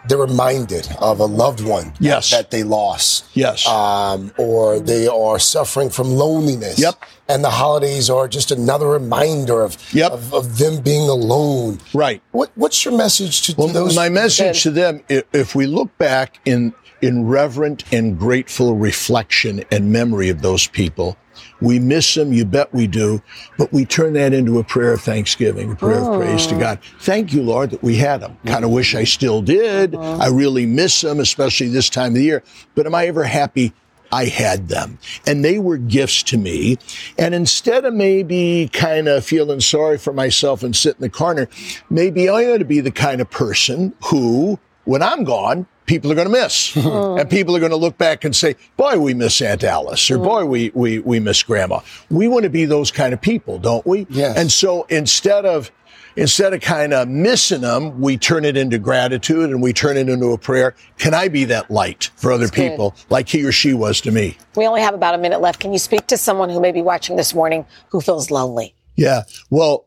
they're 0.08 0.18
reminded 0.18 0.88
of 1.00 1.20
a 1.20 1.24
loved 1.26 1.60
one 1.64 1.92
Yes. 2.00 2.30
that 2.30 2.50
they 2.50 2.62
lost. 2.62 3.24
Yes. 3.34 3.66
Um, 3.66 4.32
or 4.36 4.80
they 4.80 5.06
are 5.06 5.38
suffering 5.38 5.90
from 5.90 6.08
loneliness. 6.10 6.78
Yep. 6.78 7.02
And 7.28 7.44
the 7.44 7.50
holidays 7.50 8.10
are 8.10 8.26
just 8.28 8.50
another 8.50 8.88
reminder 8.88 9.62
of, 9.62 9.76
Yep. 9.94 10.12
of, 10.12 10.34
of 10.34 10.58
them 10.58 10.82
being 10.82 11.08
alone. 11.08 11.78
Right. 11.94 12.20
What, 12.32 12.50
what's 12.56 12.84
your 12.84 12.96
message 12.96 13.42
to, 13.42 13.54
to 13.54 13.66
those? 13.72 13.94
my 13.96 14.08
message 14.08 14.62
to 14.64 14.70
them, 14.70 15.02
if 15.08 15.54
we 15.54 15.66
look 15.66 15.96
back 15.98 16.38
in 16.44 16.74
in 17.00 17.26
reverent 17.26 17.82
and 17.92 18.16
grateful 18.16 18.76
reflection 18.76 19.64
and 19.72 19.90
memory 19.92 20.28
of 20.28 20.40
those 20.40 20.68
people. 20.68 21.16
We 21.62 21.78
miss 21.78 22.14
them, 22.14 22.32
you 22.32 22.44
bet 22.44 22.72
we 22.74 22.86
do, 22.86 23.22
but 23.56 23.72
we 23.72 23.84
turn 23.84 24.14
that 24.14 24.32
into 24.32 24.58
a 24.58 24.64
prayer 24.64 24.92
of 24.92 25.00
thanksgiving, 25.00 25.72
a 25.72 25.76
prayer 25.76 26.00
of 26.00 26.18
praise 26.18 26.46
to 26.48 26.56
oh. 26.56 26.60
God. 26.60 26.78
Thank 27.00 27.32
you, 27.32 27.42
Lord, 27.42 27.70
that 27.70 27.82
we 27.82 27.96
had 27.96 28.20
them. 28.20 28.36
Kind 28.46 28.64
of 28.64 28.70
wish 28.70 28.94
I 28.94 29.04
still 29.04 29.42
did. 29.42 29.94
Uh-huh. 29.94 30.18
I 30.20 30.28
really 30.28 30.66
miss 30.66 31.00
them, 31.00 31.20
especially 31.20 31.68
this 31.68 31.88
time 31.88 32.08
of 32.08 32.14
the 32.14 32.24
year. 32.24 32.42
But 32.74 32.86
am 32.86 32.94
I 32.94 33.06
ever 33.06 33.24
happy 33.24 33.72
I 34.12 34.26
had 34.26 34.68
them 34.68 34.98
and 35.26 35.42
they 35.42 35.58
were 35.58 35.78
gifts 35.78 36.22
to 36.24 36.36
me. 36.36 36.76
And 37.18 37.34
instead 37.34 37.86
of 37.86 37.94
maybe 37.94 38.68
kind 38.72 39.08
of 39.08 39.24
feeling 39.24 39.60
sorry 39.60 39.96
for 39.96 40.12
myself 40.12 40.62
and 40.62 40.76
sit 40.76 40.96
in 40.96 41.00
the 41.00 41.08
corner, 41.08 41.48
maybe 41.88 42.28
I 42.28 42.44
ought 42.44 42.58
to 42.58 42.66
be 42.66 42.80
the 42.80 42.90
kind 42.90 43.22
of 43.22 43.30
person 43.30 43.94
who, 44.04 44.58
when 44.84 45.02
I'm 45.02 45.24
gone, 45.24 45.66
people 45.86 46.10
are 46.12 46.14
going 46.14 46.26
to 46.26 46.32
miss. 46.32 46.76
Oh. 46.84 47.16
and 47.16 47.30
people 47.30 47.54
are 47.54 47.60
going 47.60 47.70
to 47.70 47.76
look 47.76 47.96
back 47.96 48.24
and 48.24 48.34
say, 48.34 48.56
boy, 48.76 48.98
we 48.98 49.14
miss 49.14 49.40
Aunt 49.40 49.62
Alice 49.62 50.10
or 50.10 50.18
oh. 50.18 50.22
boy, 50.22 50.44
we, 50.44 50.70
we, 50.74 50.98
we 50.98 51.20
miss 51.20 51.42
grandma. 51.42 51.80
We 52.10 52.26
want 52.28 52.42
to 52.42 52.50
be 52.50 52.64
those 52.64 52.90
kind 52.90 53.14
of 53.14 53.20
people, 53.20 53.58
don't 53.58 53.86
we? 53.86 54.06
Yes. 54.10 54.36
And 54.36 54.50
so 54.50 54.82
instead 54.84 55.46
of, 55.46 55.70
instead 56.16 56.52
of 56.54 56.60
kind 56.60 56.92
of 56.92 57.08
missing 57.08 57.60
them, 57.60 58.00
we 58.00 58.16
turn 58.16 58.44
it 58.44 58.56
into 58.56 58.78
gratitude 58.78 59.50
and 59.50 59.62
we 59.62 59.72
turn 59.72 59.96
it 59.96 60.08
into 60.08 60.32
a 60.32 60.38
prayer. 60.38 60.74
Can 60.98 61.14
I 61.14 61.28
be 61.28 61.44
that 61.46 61.70
light 61.70 62.10
for 62.16 62.32
other 62.32 62.46
That's 62.46 62.56
good. 62.56 62.70
people 62.70 62.94
like 63.08 63.28
he 63.28 63.44
or 63.44 63.52
she 63.52 63.72
was 63.72 64.00
to 64.02 64.10
me? 64.10 64.36
We 64.56 64.66
only 64.66 64.82
have 64.82 64.94
about 64.94 65.14
a 65.14 65.18
minute 65.18 65.40
left. 65.40 65.60
Can 65.60 65.72
you 65.72 65.78
speak 65.78 66.08
to 66.08 66.16
someone 66.16 66.50
who 66.50 66.60
may 66.60 66.72
be 66.72 66.82
watching 66.82 67.16
this 67.16 67.32
morning 67.32 67.64
who 67.90 68.00
feels 68.00 68.30
lonely? 68.30 68.74
Yeah. 68.94 69.22
Well, 69.50 69.86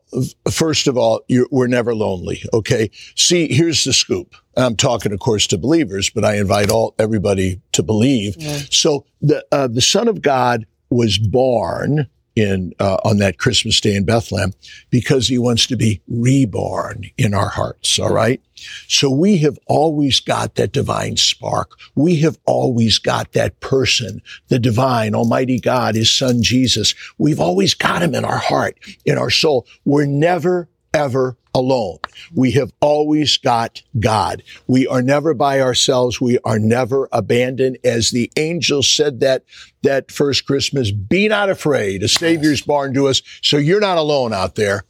first 0.50 0.88
of 0.88 0.96
all, 0.96 1.22
you're, 1.28 1.46
we're 1.50 1.66
never 1.68 1.94
lonely. 1.94 2.42
Okay. 2.52 2.90
See, 3.14 3.52
here's 3.52 3.84
the 3.84 3.92
scoop. 3.92 4.34
I'm 4.56 4.76
talking, 4.76 5.12
of 5.12 5.20
course, 5.20 5.46
to 5.48 5.58
believers, 5.58 6.10
but 6.10 6.24
I 6.24 6.36
invite 6.36 6.70
all 6.70 6.94
everybody 6.98 7.60
to 7.72 7.82
believe. 7.82 8.36
So 8.70 9.04
the 9.20 9.44
uh, 9.52 9.68
the 9.68 9.82
Son 9.82 10.08
of 10.08 10.22
God 10.22 10.66
was 10.90 11.18
born 11.18 12.08
in 12.36 12.74
uh, 12.78 12.98
on 13.02 13.16
that 13.18 13.38
Christmas 13.38 13.80
day 13.80 13.96
in 13.96 14.04
Bethlehem 14.04 14.52
because 14.90 15.26
he 15.26 15.38
wants 15.38 15.66
to 15.66 15.76
be 15.76 16.02
reborn 16.06 17.10
in 17.16 17.34
our 17.34 17.48
hearts. 17.48 17.98
All 17.98 18.12
right. 18.12 18.40
So 18.88 19.10
we 19.10 19.38
have 19.38 19.58
always 19.66 20.20
got 20.20 20.54
that 20.54 20.72
divine 20.72 21.16
spark. 21.16 21.72
We 21.94 22.16
have 22.20 22.38
always 22.44 22.98
got 22.98 23.32
that 23.32 23.58
person, 23.60 24.22
the 24.48 24.58
divine 24.58 25.14
Almighty 25.14 25.58
God, 25.58 25.94
His 25.94 26.12
Son 26.12 26.42
Jesus. 26.42 26.94
We've 27.18 27.40
always 27.40 27.74
got 27.74 28.02
him 28.02 28.14
in 28.14 28.24
our 28.24 28.38
heart, 28.38 28.78
in 29.04 29.18
our 29.18 29.30
soul. 29.30 29.66
We're 29.84 30.06
never, 30.06 30.68
ever 30.94 31.36
alone. 31.56 31.98
We 32.34 32.52
have 32.52 32.70
always 32.80 33.38
got 33.38 33.82
God. 33.98 34.42
We 34.66 34.86
are 34.86 35.00
never 35.00 35.32
by 35.32 35.60
ourselves. 35.62 36.20
We 36.20 36.38
are 36.44 36.58
never 36.58 37.08
abandoned. 37.12 37.78
As 37.82 38.10
the 38.10 38.30
angel 38.36 38.82
said 38.82 39.20
that, 39.20 39.44
that 39.82 40.12
first 40.12 40.46
Christmas, 40.46 40.90
be 40.90 41.28
not 41.28 41.48
afraid. 41.48 42.02
A 42.02 42.08
Savior's 42.08 42.60
born 42.60 42.92
to 42.92 43.08
us. 43.08 43.22
So 43.42 43.56
you're 43.56 43.80
not 43.80 43.96
alone 43.96 44.34
out 44.34 44.54
there. 44.54 44.84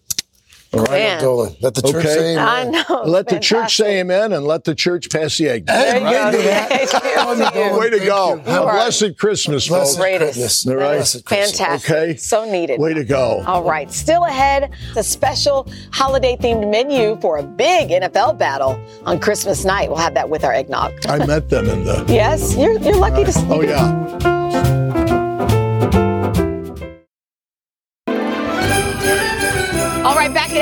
All 0.72 0.80
right. 0.80 0.90
Man. 0.90 1.20
Dolan, 1.22 1.56
let 1.60 1.74
the 1.74 1.82
church 1.82 2.04
say 2.04 2.32
amen. 2.32 2.46
I 2.48 2.64
know. 2.88 3.02
Let 3.04 3.28
the 3.28 3.38
church 3.38 3.76
say 3.76 4.00
amen 4.00 4.32
and 4.32 4.44
let 4.46 4.64
the 4.64 4.74
church 4.74 5.10
pass 5.10 5.38
the 5.38 5.48
egg. 5.48 5.66
There 5.66 5.98
you 5.98 6.04
Right? 6.04 6.32
go. 6.32 6.38
Yeah. 6.40 7.78
Way 7.78 7.90
to 7.90 7.98
go. 8.04 8.36
Thank 8.36 8.46
you. 8.48 8.62
Blessed 8.62 9.18
Christmas, 9.18 9.68
Blessed 9.68 9.96
folks. 9.98 10.08
Christmas. 10.18 10.66
All 10.66 10.74
right. 10.76 10.96
Blessed 10.96 11.24
Christmas. 11.24 11.58
Fantastic. 11.58 11.90
Okay. 11.90 12.16
So 12.16 12.50
needed. 12.50 12.80
Way 12.80 12.94
to 12.94 13.04
go. 13.04 13.42
All 13.46 13.62
right. 13.62 13.90
Still 13.92 14.24
ahead, 14.24 14.72
the 14.94 15.02
special 15.02 15.68
holiday 15.92 16.36
themed 16.36 16.70
menu 16.70 17.18
for 17.20 17.38
a 17.38 17.42
big 17.42 17.90
NFL 17.90 18.38
battle 18.38 18.80
on 19.04 19.18
Christmas 19.18 19.64
night. 19.64 19.88
We'll 19.88 19.98
have 19.98 20.14
that 20.14 20.28
with 20.28 20.44
our 20.44 20.52
eggnog. 20.52 20.92
I 21.06 21.24
met 21.26 21.48
them 21.48 21.66
in 21.68 21.84
the. 21.84 22.04
Yes, 22.08 22.56
you're, 22.56 22.78
you're 22.80 22.96
lucky 22.96 23.24
to 23.24 23.32
Oh, 23.48 23.62
yeah. 23.62 24.35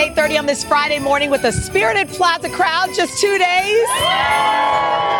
8:30 0.05 0.38
on 0.38 0.45
this 0.45 0.62
Friday 0.62 0.99
morning 0.99 1.31
with 1.31 1.45
a 1.45 1.53
spirited 1.53 2.09
Plaza 2.09 2.51
crowd. 2.51 2.93
Just 2.95 3.19
two 3.23 3.38
days 3.38 3.88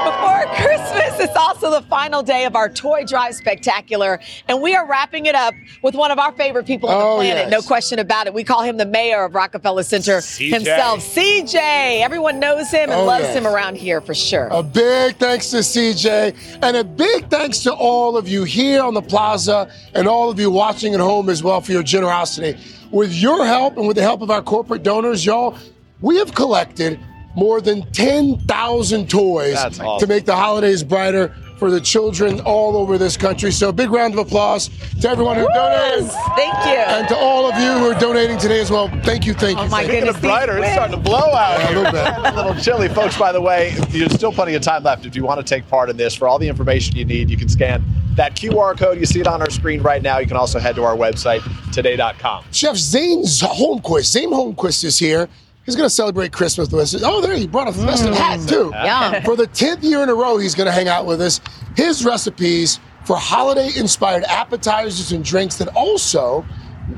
before 0.05 0.43
Christmas. 0.56 1.20
is 1.30 1.36
also 1.36 1.70
the 1.70 1.82
final 1.82 2.22
day 2.22 2.44
of 2.44 2.54
our 2.56 2.68
toy 2.68 3.04
drive 3.04 3.34
spectacular, 3.34 4.20
and 4.48 4.60
we 4.60 4.74
are 4.74 4.86
wrapping 4.86 5.26
it 5.26 5.34
up 5.34 5.54
with 5.82 5.94
one 5.94 6.10
of 6.10 6.18
our 6.18 6.32
favorite 6.32 6.66
people 6.66 6.88
on 6.88 6.98
the 6.98 7.04
Oh, 7.04 7.16
planet. 7.16 7.44
yes. 7.44 7.50
No 7.50 7.62
question 7.62 7.98
about 7.98 8.26
it. 8.26 8.34
We 8.34 8.44
call 8.44 8.62
him 8.62 8.76
the 8.76 8.86
mayor 8.86 9.24
of 9.24 9.34
Rockefeller 9.34 9.82
Center 9.82 10.20
himself, 10.20 11.00
CJ. 11.00 12.02
Everyone 12.02 12.38
knows 12.40 12.70
him 12.70 12.90
and 12.90 13.00
Oh, 13.00 13.04
loves 13.04 13.24
yes. 13.24 13.36
him 13.36 13.46
around 13.46 13.76
here 13.76 14.00
for 14.00 14.14
sure. 14.14 14.48
A 14.50 14.62
big 14.62 15.16
thanks 15.16 15.50
to 15.50 15.58
CJ 15.62 16.34
and 16.62 16.76
a 16.76 16.84
big 16.84 17.28
thanks 17.30 17.60
to 17.60 17.72
all 17.72 18.16
of 18.16 18.28
you 18.28 18.44
here 18.44 18.82
on 18.82 18.94
the 18.94 19.02
plaza 19.02 19.68
and 19.94 20.06
all 20.08 20.30
of 20.30 20.38
you 20.38 20.50
watching 20.50 20.94
at 20.94 21.00
home 21.00 21.28
as 21.28 21.42
well 21.42 21.60
for 21.60 21.72
your 21.72 21.82
generosity. 21.82 22.56
With 22.90 23.12
your 23.12 23.44
help 23.46 23.76
and 23.76 23.86
with 23.88 23.96
the 23.96 24.02
help 24.02 24.22
of 24.22 24.30
our 24.30 24.42
corporate 24.42 24.82
donors, 24.82 25.24
y'all, 25.26 25.56
we 26.00 26.16
have 26.18 26.34
collected 26.34 26.98
more 27.37 27.61
than 27.61 27.83
10,000 27.92 29.09
toys 29.11 29.57
awesome. 29.57 29.99
to 29.99 30.07
make 30.07 30.25
the 30.25 30.37
holidays 30.37 30.83
brighter 30.83 31.35
for 31.59 31.70
the 31.70 31.81
children 31.81 32.40
all 32.40 32.77
over 32.77 32.99
this 32.99 33.16
country. 33.16 33.53
So 33.53 33.68
a 33.68 33.73
big 33.73 33.90
round 33.90 34.12
of 34.14 34.18
applause 34.18 34.68
to 35.01 35.09
everyone 35.09 35.37
who 35.37 35.47
donated. 35.55 36.11
Thank 36.37 36.53
you. 36.66 36.73
And 36.73 37.07
to 37.09 37.16
all 37.16 37.51
of 37.51 37.57
you 37.61 37.73
who 37.79 37.90
are 37.90 37.99
donating 38.01 38.38
today 38.38 38.61
as 38.61 38.70
well. 38.73 38.88
Thank 39.05 39.25
you, 39.25 39.35
thank 39.35 39.59
you. 39.59 39.64
Oh, 39.64 39.68
my 39.68 39.79
thank 39.85 39.90
Speaking 39.90 40.01
goodness, 40.01 40.16
of 40.16 40.23
brighter, 40.23 40.59
it's 40.59 40.73
starting 40.73 40.97
to 40.97 41.03
blow 41.03 41.18
out 41.33 41.61
Yeah, 41.61 41.66
a 41.66 41.75
little 41.75 41.92
bit. 41.92 42.33
a 42.33 42.37
little 42.37 42.55
chilly. 42.61 42.88
Folks, 42.88 43.16
by 43.16 43.31
the 43.31 43.40
way, 43.40 43.70
there's 43.90 44.12
still 44.14 44.33
plenty 44.33 44.55
of 44.55 44.62
time 44.62 44.83
left. 44.83 45.07
If 45.07 45.14
you 45.14 45.23
want 45.25 45.38
to 45.38 45.47
take 45.47 45.66
part 45.68 45.90
in 45.90 45.97
this, 45.97 46.12
for 46.14 46.27
all 46.27 46.38
the 46.40 46.49
information 46.49 46.97
you 46.97 47.05
need, 47.05 47.31
you 47.31 47.37
can 47.37 47.49
scan 47.49 47.85
that 48.16 48.35
QR 48.35 48.77
code. 48.77 48.99
You 48.99 49.07
see 49.07 49.20
it 49.20 49.27
on 49.29 49.40
our 49.40 49.51
screen 49.51 49.81
right 49.81 50.03
now. 50.03 50.18
You 50.18 50.27
can 50.27 50.37
also 50.37 50.59
head 50.59 50.75
to 50.77 50.83
our 50.85 50.97
website, 50.97 51.40
today.com. 51.73 52.44
Chef 52.51 52.77
Zane's 52.77 53.40
Holmquist. 53.40 54.05
Zane 54.07 54.31
Holmquist 54.31 54.83
is 54.85 54.99
here. 54.99 55.29
He's 55.64 55.77
going 55.77 55.88
to 55.88 55.94
celebrate 55.94 56.33
Christmas 56.33 56.70
with 56.70 56.81
us. 56.81 57.03
Oh, 57.03 57.20
there, 57.20 57.35
he 57.35 57.46
brought 57.46 57.68
a 57.68 57.72
festive 57.72 58.14
mm. 58.14 58.16
hat, 58.16 58.46
too. 58.48 58.70
Yum. 58.85 59.22
For 59.24 59.37
the 59.37 59.46
10th 59.46 59.83
year 59.83 60.03
in 60.03 60.09
a 60.09 60.14
row, 60.14 60.37
he's 60.37 60.55
going 60.55 60.66
to 60.66 60.72
hang 60.72 60.88
out 60.88 61.07
with 61.07 61.20
us. 61.20 61.40
His 61.77 62.05
recipes 62.05 62.81
for 63.05 63.16
holiday 63.16 63.70
inspired 63.77 64.24
appetizers 64.24 65.12
and 65.12 65.24
drinks 65.24 65.57
that 65.57 65.68
also 65.68 66.44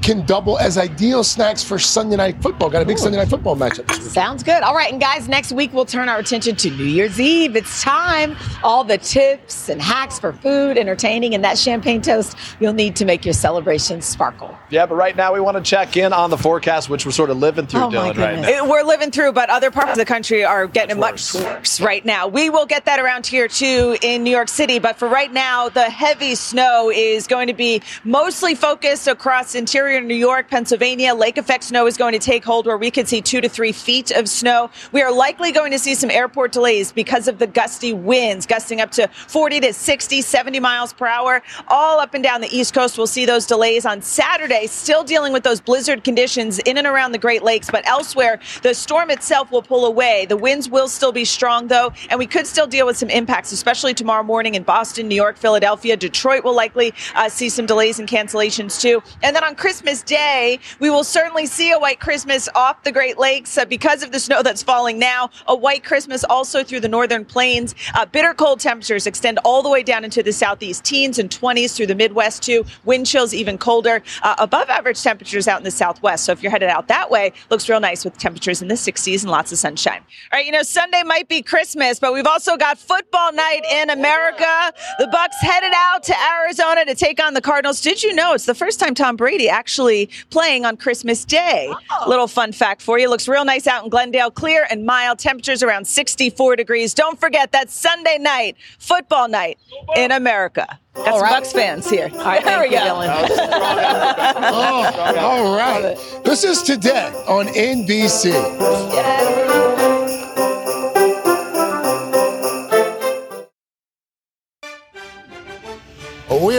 can 0.03 0.25
double 0.27 0.59
as 0.59 0.77
ideal 0.79 1.23
snacks 1.23 1.63
for 1.63 1.79
Sunday 1.79 2.17
night 2.17 2.43
football. 2.43 2.69
Got 2.69 2.83
a 2.83 2.85
big 2.85 2.99
Sunday 2.99 3.19
night 3.19 3.29
football 3.29 3.57
matchup. 3.57 3.91
Sounds 4.03 4.43
good. 4.43 4.63
All 4.63 4.75
right, 4.75 4.91
and 4.93 5.01
guys, 5.01 5.29
next 5.29 5.53
week 5.53 5.73
we'll 5.73 5.85
turn 5.85 6.09
our 6.09 6.19
attention 6.19 6.57
to 6.57 6.71
New 6.71 6.85
Year's 6.85 7.21
Eve. 7.21 7.55
It's 7.57 7.83
time. 7.83 8.37
All 8.65 8.83
the 8.85 8.99
tips 8.99 9.69
and 9.69 9.81
hacks 9.81 10.19
for 10.19 10.33
food, 10.33 10.77
entertaining, 10.77 11.35
and 11.35 11.45
that 11.45 11.57
champagne 11.57 12.03
toast 12.03 12.37
you'll 12.61 12.73
need 12.73 12.97
to 12.97 13.05
make 13.05 13.25
your 13.25 13.35
celebrations 13.35 14.05
sparkle. 14.05 14.57
Yeah, 14.71 14.87
but 14.87 14.97
right 14.97 15.15
now 15.15 15.33
we 15.33 15.41
want 15.41 15.57
to 15.57 15.63
check 15.63 15.97
in 15.97 16.13
on 16.13 16.31
the 16.31 16.39
forecast, 16.39 16.91
which 16.91 17.07
we're 17.07 17.13
sort 17.13 17.31
of 17.31 17.39
living 17.39 17.69
through, 17.69 17.83
Oh, 17.85 17.89
Dylan, 17.91 18.17
right 18.19 18.39
now. 18.41 18.49
It- 18.49 18.67
We're 18.69 18.83
living 18.83 19.13
through, 19.13 19.33
but 19.33 19.49
other 19.51 19.71
parts 19.71 19.93
of 19.93 19.97
the 19.99 20.05
country 20.05 20.45
are 20.45 20.67
getting 20.67 20.99
much 20.99 21.33
worse 21.35 21.81
right 21.81 22.05
now. 22.05 22.27
We 22.27 22.51
will 22.51 22.67
get 22.67 22.87
that 22.87 22.99
around 22.99 23.27
here 23.27 23.47
too 23.47 23.97
in 24.03 24.25
New 24.25 24.31
York 24.31 24.49
City, 24.49 24.81
but 24.81 24.97
for 24.99 25.07
right 25.07 25.33
now, 25.33 25.69
the 25.69 25.85
heavy 25.89 26.35
snow 26.35 26.91
is 26.93 27.29
going 27.29 27.47
to 27.47 27.55
be 27.55 27.81
mostly 28.03 28.57
focused 28.57 29.07
across 29.07 29.55
interior 29.55 29.76
New 29.77 30.15
York, 30.15 30.49
Pennsylvania. 30.49 31.15
Lake 31.15 31.37
effect 31.37 31.63
snow 31.63 31.87
is 31.87 31.99
going 31.99 32.15
to 32.15 32.19
take 32.19 32.43
hold 32.43 32.65
where 32.65 32.79
we 32.79 32.91
could 32.91 33.07
see 33.07 33.21
two 33.21 33.43
to 33.43 33.49
three 33.49 33.73
feet 33.73 34.11
of 34.11 34.27
snow. 34.27 34.71
We 34.91 35.03
are 35.03 35.13
likely 35.13 35.53
going 35.53 35.71
to 35.71 35.79
see 35.79 35.95
some 35.95 36.11
airport 36.11 36.53
delays 36.53 36.93
because 36.93 37.29
of 37.29 37.39
the 37.39 37.47
gusty 37.47 37.93
winds, 37.93 38.47
gusting 38.47 38.81
up 38.81 38.91
to 38.93 39.07
40 39.29 39.61
to 39.61 39.75
60, 39.75 40.23
70 40.23 40.61
miles 40.61 40.95
per 40.95 41.07
hour. 41.07 41.43
All 41.69 42.01
up 42.01 42.15
and 42.15 42.25
down 42.25 42.41
the 42.41 42.49
East 42.57 42.73
Coast, 42.73 42.97
we'll 42.97 43.07
see 43.07 43.27
those 43.27 43.45
delays 43.45 43.85
on 43.85 44.01
Saturday. 44.01 44.67
Still 44.67 45.05
dealing 45.05 45.35
with 45.35 45.43
those 45.43 45.61
blizzard 45.61 46.05
conditions 46.05 46.59
in 46.61 46.79
and 46.79 46.87
around 46.87 47.13
the 47.13 47.19
Great 47.19 47.43
Lakes, 47.43 47.69
but 47.71 47.87
elsewhere, 47.87 48.41
the 48.63 48.73
storm 48.73 49.11
itself 49.11 49.53
will 49.53 49.61
pull 49.61 49.85
away. 49.85 50.25
The 50.25 50.39
winds 50.39 50.71
will 50.71 50.89
still 50.89 51.13
be 51.13 51.27
strong, 51.27 51.69
though, 51.69 51.93
and 52.09 52.19
we 52.19 52.27
could 52.27 52.47
still 52.47 52.67
deal 52.67 52.87
with 52.87 52.97
some 52.97 53.11
impacts, 53.11 53.53
especially 53.53 53.93
tomorrow 53.93 54.23
morning 54.23 54.55
in 54.55 54.63
Boston, 54.63 55.07
New 55.07 55.15
York, 55.15 55.37
Philadelphia. 55.37 55.99
Detroit 55.99 56.45
will 56.45 56.55
likely 56.55 56.95
uh, 57.15 57.29
see 57.29 57.51
some 57.51 57.67
delays 57.67 57.99
and 57.99 58.09
cancellations, 58.09 58.81
too. 58.81 59.03
And 59.23 59.37
then 59.37 59.45
on 59.45 59.55
Christmas 59.67 60.01
Day, 60.01 60.61
we 60.79 60.91
will 60.91 61.03
certainly 61.03 61.45
see 61.45 61.73
a 61.73 61.79
white 61.81 61.99
Christmas 61.99 62.49
off 62.55 62.85
the 62.85 62.93
Great 62.93 63.19
Lakes 63.19 63.59
uh, 63.59 63.65
because 63.65 64.05
of 64.05 64.13
the 64.13 64.21
snow 64.21 64.41
that's 64.41 64.63
falling 64.63 64.97
now. 64.97 65.29
A 65.49 65.57
white 65.57 65.83
Christmas 65.83 66.23
also 66.23 66.63
through 66.63 66.79
the 66.79 66.89
northern 66.89 67.25
plains. 67.25 67.75
Uh, 67.97 68.07
bitter 68.07 68.33
cold 68.33 68.61
temperatures 68.61 69.09
extend 69.09 69.41
all 69.45 69.65
the 69.65 69.69
way 69.69 69.83
down 69.83 70.05
into 70.05 70.23
the 70.23 70.33
southeast, 70.33 70.85
teens 70.85 71.19
and 71.19 71.31
20s 71.31 71.75
through 71.75 71.89
the 71.89 71.97
Midwest, 71.97 72.45
too. 72.45 72.65
Wind 72.85 73.07
chills 73.07 73.35
even 73.35 73.59
colder. 73.59 74.05
Uh, 74.23 74.37
above 74.39 74.71
average 74.71 75.03
temperatures 75.03 75.49
out 75.49 75.59
in 75.59 75.65
the 75.65 75.71
southwest. 75.73 76.27
So 76.27 76.31
if 76.31 76.45
you're 76.45 76.53
headed 76.53 76.69
out 76.69 76.87
that 76.87 77.11
way, 77.11 77.33
looks 77.51 77.69
real 77.69 77.81
nice 77.81 78.05
with 78.05 78.17
temperatures 78.19 78.63
in 78.63 78.69
the 78.69 78.77
60s 78.77 79.23
and 79.23 79.33
lots 79.33 79.51
of 79.51 79.59
sunshine. 79.59 80.01
All 80.31 80.39
right, 80.39 80.47
you 80.47 80.53
know, 80.53 80.63
Sunday 80.63 81.03
might 81.03 81.27
be 81.27 81.43
Christmas, 81.43 81.99
but 81.99 82.15
we've 82.15 82.25
also 82.25 82.57
got 82.57 82.79
football 82.79 83.33
night 83.33 83.63
in 83.69 83.91
America. 83.91 84.73
The 85.01 85.09
Bucks 85.09 85.39
headed 85.41 85.73
out 85.75 86.05
to 86.05 86.15
Arizona 86.39 86.85
to 86.85 86.95
take 86.95 87.21
on 87.21 87.35
the 87.35 87.41
Cardinals. 87.41 87.81
Did 87.81 88.05
you 88.05 88.15
know 88.15 88.33
it's 88.33 88.47
the 88.47 88.55
first 88.55 88.79
time 88.79 88.95
Tom 88.95 89.17
Brady 89.17 89.56
actually 89.57 90.11
playing 90.31 90.65
on 90.67 90.77
Christmas 90.77 91.25
Day. 91.25 91.73
Oh. 91.73 92.09
Little 92.09 92.29
fun 92.29 92.53
fact 92.53 92.83
for 92.83 92.99
you. 92.99 93.09
Looks 93.09 93.27
real 93.27 93.45
nice 93.45 93.67
out 93.67 93.83
in 93.85 93.91
Glendale, 93.91 94.31
clear 94.31 94.67
and 94.71 94.85
mild. 94.85 95.19
Temperatures 95.19 95.63
around 95.63 95.87
64 95.87 96.57
degrees. 96.57 96.93
Don't 96.93 97.19
forget 97.19 97.53
that 97.53 97.71
Sunday 97.71 98.19
night, 98.19 98.57
football 98.79 99.29
night 99.29 99.59
in 99.97 100.13
America. 100.13 100.79
Got 100.95 101.05
some 101.19 101.29
Bucks 101.29 101.53
fans 101.53 101.89
here. 101.91 102.09
All 102.13 102.19
right, 102.19 102.45
there 102.45 102.61
we 102.61 102.67
you, 102.67 102.73
go. 102.73 102.79
Dylan. 102.79 103.29
Oh, 104.49 105.19
all 105.19 105.57
right. 105.57 105.97
This 106.25 106.45
is 106.45 106.63
today 106.63 107.09
on 107.27 107.47
NBC. 107.49 108.33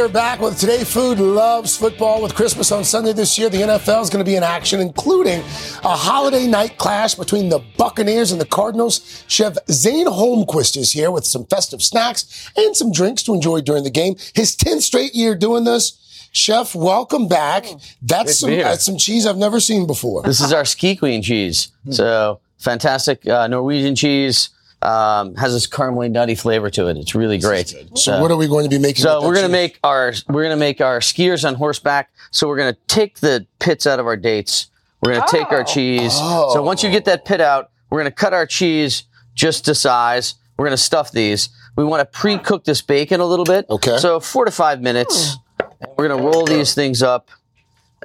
We 0.07 0.11
are 0.11 0.13
back 0.13 0.39
with 0.39 0.57
Today 0.57 0.85
Food 0.85 1.19
Loves 1.19 1.75
Football 1.75 2.21
with 2.21 2.33
Christmas 2.33 2.71
on 2.71 2.85
Sunday 2.85 3.11
this 3.11 3.37
year. 3.37 3.49
The 3.49 3.57
NFL 3.57 4.03
is 4.03 4.09
going 4.09 4.23
to 4.23 4.31
be 4.31 4.37
in 4.37 4.43
action, 4.43 4.79
including 4.79 5.41
a 5.41 5.97
holiday 5.97 6.47
night 6.47 6.77
clash 6.77 7.15
between 7.15 7.49
the 7.49 7.59
Buccaneers 7.75 8.31
and 8.31 8.39
the 8.39 8.45
Cardinals. 8.45 9.25
Chef 9.27 9.57
Zane 9.69 10.07
Holmquist 10.07 10.77
is 10.77 10.93
here 10.93 11.11
with 11.11 11.25
some 11.25 11.43
festive 11.47 11.83
snacks 11.83 12.49
and 12.55 12.73
some 12.73 12.93
drinks 12.93 13.21
to 13.23 13.33
enjoy 13.33 13.59
during 13.59 13.83
the 13.83 13.89
game. 13.89 14.15
His 14.33 14.55
10th 14.55 14.83
straight 14.83 15.13
year 15.13 15.35
doing 15.35 15.65
this. 15.65 16.29
Chef, 16.31 16.73
welcome 16.73 17.27
back. 17.27 17.65
That's 18.01 18.39
some, 18.39 18.47
to 18.47 18.51
be 18.51 18.55
here. 18.59 18.63
that's 18.63 18.85
some 18.85 18.97
cheese 18.97 19.25
I've 19.25 19.35
never 19.35 19.59
seen 19.59 19.87
before. 19.87 20.23
This 20.23 20.39
is 20.39 20.53
our 20.53 20.63
ski 20.63 20.95
queen 20.95 21.21
cheese. 21.21 21.67
So 21.89 22.39
fantastic 22.59 23.27
uh, 23.27 23.47
Norwegian 23.47 23.95
cheese. 23.95 24.51
Um, 24.79 25.33
has 25.35 25.53
this 25.53 25.65
caramely 25.67 26.09
nutty 26.11 26.35
flavor 26.35 26.69
to 26.69 26.87
it. 26.87 26.97
It's 26.97 27.15
really 27.15 27.39
great. 27.39 27.75
So 27.95 28.21
what 28.21 28.29
are 28.29 28.37
we 28.37 28.47
going 28.47 28.63
to 28.63 28.69
be 28.69 28.77
making? 28.77 29.03
So 29.03 29.23
we're 29.25 29.33
gonna 29.33 29.49
make 29.49 29.79
our 29.83 30.13
we're 30.29 30.43
gonna 30.43 30.55
make 30.55 30.81
our 30.81 30.99
skiers 30.99 31.47
on 31.47 31.55
horseback. 31.55 32.11
So 32.29 32.47
we're 32.47 32.57
gonna 32.57 32.77
take 32.87 33.19
the 33.19 33.47
pits 33.59 33.87
out 33.87 33.99
of 33.99 34.05
our 34.05 34.15
dates. 34.15 34.67
We're 35.01 35.15
gonna 35.15 35.25
take 35.29 35.51
our 35.51 35.63
cheese. 35.63 36.13
So 36.13 36.61
once 36.61 36.83
you 36.83 36.91
get 36.91 37.05
that 37.05 37.25
pit 37.25 37.41
out, 37.41 37.71
we're 37.89 37.99
gonna 37.99 38.11
cut 38.11 38.33
our 38.33 38.45
cheese 38.45 39.03
just 39.33 39.65
to 39.65 39.75
size. 39.75 40.35
We're 40.57 40.65
gonna 40.65 40.77
stuff 40.77 41.11
these. 41.11 41.49
We 41.75 41.83
want 41.83 42.01
to 42.01 42.19
pre-cook 42.19 42.63
this 42.63 42.81
bacon 42.81 43.19
a 43.19 43.25
little 43.25 43.45
bit. 43.45 43.67
Okay. 43.69 43.97
So 43.99 44.19
four 44.19 44.45
to 44.45 44.51
five 44.51 44.81
minutes. 44.81 45.37
And 45.59 45.91
we're 45.97 46.07
gonna 46.07 46.23
roll 46.23 46.45
these 46.45 46.73
things 46.73 47.03
up. 47.03 47.29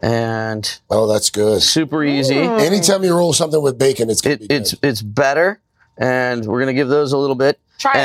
And 0.02 0.78
oh, 0.90 1.06
that's 1.06 1.30
good. 1.30 1.62
Super 1.62 2.02
easy. 2.04 2.36
Anytime 2.36 3.04
you 3.04 3.14
roll 3.14 3.32
something 3.32 3.62
with 3.62 3.78
bacon, 3.78 4.10
it's 4.10 4.24
it, 4.26 4.46
it's 4.50 4.74
it's 4.82 5.00
better, 5.00 5.61
and 5.98 6.44
we're 6.46 6.60
gonna 6.60 6.72
give 6.74 6.88
those 6.88 7.12
a 7.12 7.18
little 7.18 7.36
bit. 7.36 7.58
Try 7.78 7.92
it. 7.92 7.96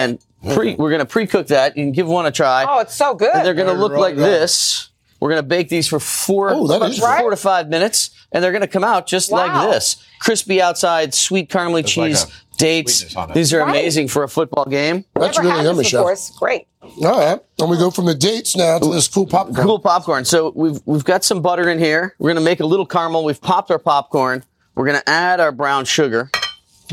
and 0.44 0.54
pre, 0.56 0.76
we're 0.76 0.92
gonna 0.92 1.06
pre-cook 1.06 1.48
that. 1.48 1.78
You 1.78 1.84
can 1.84 1.92
give 1.92 2.08
one 2.08 2.26
a 2.26 2.32
try. 2.32 2.66
Oh, 2.68 2.80
it's 2.80 2.96
so 2.96 3.14
good. 3.16 3.34
And 3.34 3.46
they're 3.46 3.54
gonna 3.54 3.74
look 3.74 3.92
Roll 3.94 4.02
like 4.02 4.14
it 4.16 4.18
this. 4.18 4.90
We're 5.20 5.30
gonna 5.30 5.44
bake 5.44 5.70
these 5.70 5.88
for 5.88 6.00
four, 6.00 6.52
Oh, 6.52 6.68
that 6.68 6.82
is 6.90 7.00
four 7.00 7.18
good. 7.18 7.30
to 7.32 7.36
five 7.38 7.70
minutes, 7.70 8.12
and 8.32 8.44
they're 8.44 8.52
gonna 8.52 8.68
come 8.68 8.84
out 8.84 9.08
just 9.08 9.32
Wow. 9.32 9.48
like 9.48 9.72
this: 9.72 9.98
crispy 10.20 10.62
outside, 10.62 11.14
sweet 11.14 11.50
caramely 11.50 11.74
like 11.78 11.86
cheese, 11.88 12.24
a 12.24 12.28
dates. 12.58 12.94
sweetness 12.98 13.16
on 13.16 13.32
it. 13.32 13.34
These 13.34 13.54
are 13.54 13.60
Right. 13.62 13.70
amazing 13.70 14.10
for 14.10 14.24
a 14.24 14.30
football 14.30 14.66
game. 14.66 15.06
That's 15.16 15.38
Never 15.38 15.48
really 15.50 15.58
had 15.58 15.66
yummy, 15.66 15.78
this. 15.80 15.88
Chef. 16.30 16.40
Great. 16.40 16.68
All 17.04 17.20
right. 17.20 17.40
And 17.60 17.70
we 17.70 17.78
go 17.78 17.90
from 17.90 18.06
the 18.06 18.14
dates 18.16 18.56
now 18.56 18.78
to 18.80 18.94
this 18.94 19.08
cool 19.08 19.26
popcorn. 19.26 19.66
Cool 19.66 19.80
popcorn. 19.80 20.24
So 20.24 20.52
we've 20.56 20.80
we've 20.86 21.04
got 21.04 21.24
some 21.24 21.42
butter 21.42 21.68
in 21.70 21.80
here. 21.80 22.14
We're 22.20 22.30
gonna 22.30 22.42
make 22.42 22.60
a 22.60 22.66
little 22.66 22.86
caramel. 22.86 23.24
We've 23.24 23.42
popped 23.42 23.72
our 23.72 23.80
popcorn. 23.80 24.44
We're 24.76 24.86
gonna 24.86 25.04
add 25.08 25.40
our 25.40 25.52
brown 25.52 25.86
sugar. 25.86 26.30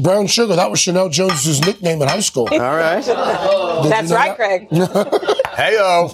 Brown 0.02 0.26
sugar. 0.26 0.56
That 0.56 0.70
was 0.70 0.80
Chanel 0.80 1.08
Jones's 1.08 1.60
nickname 1.64 2.02
in 2.02 2.08
high 2.08 2.20
school. 2.20 2.48
All 2.50 2.58
right. 2.58 3.04
That's 3.04 4.10
right, 4.12 4.34
Craig. 4.36 4.68
Heyo. 4.70 6.10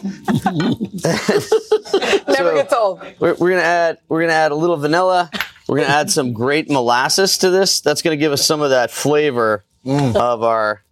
Never 2.29 2.55
gets 2.55 2.73
old. 2.73 3.01
We're, 3.19 3.35
we're 3.35 3.51
gonna 3.51 3.63
add 3.63 3.99
we're 4.09 4.21
gonna 4.23 4.33
add 4.35 4.53
a 4.53 4.55
little 4.55 4.77
vanilla. 4.77 5.31
We're 5.69 5.79
gonna 5.79 5.89
add 5.89 6.11
some 6.11 6.33
great 6.33 6.69
molasses 6.71 7.39
to 7.39 7.51
this. 7.51 7.81
That's 7.81 8.03
gonna 8.03 8.17
give 8.17 8.33
us 8.33 8.45
some 8.45 8.61
of 8.61 8.71
that 8.71 8.91
flavor 8.91 9.65
of 9.87 10.43
our 10.43 10.83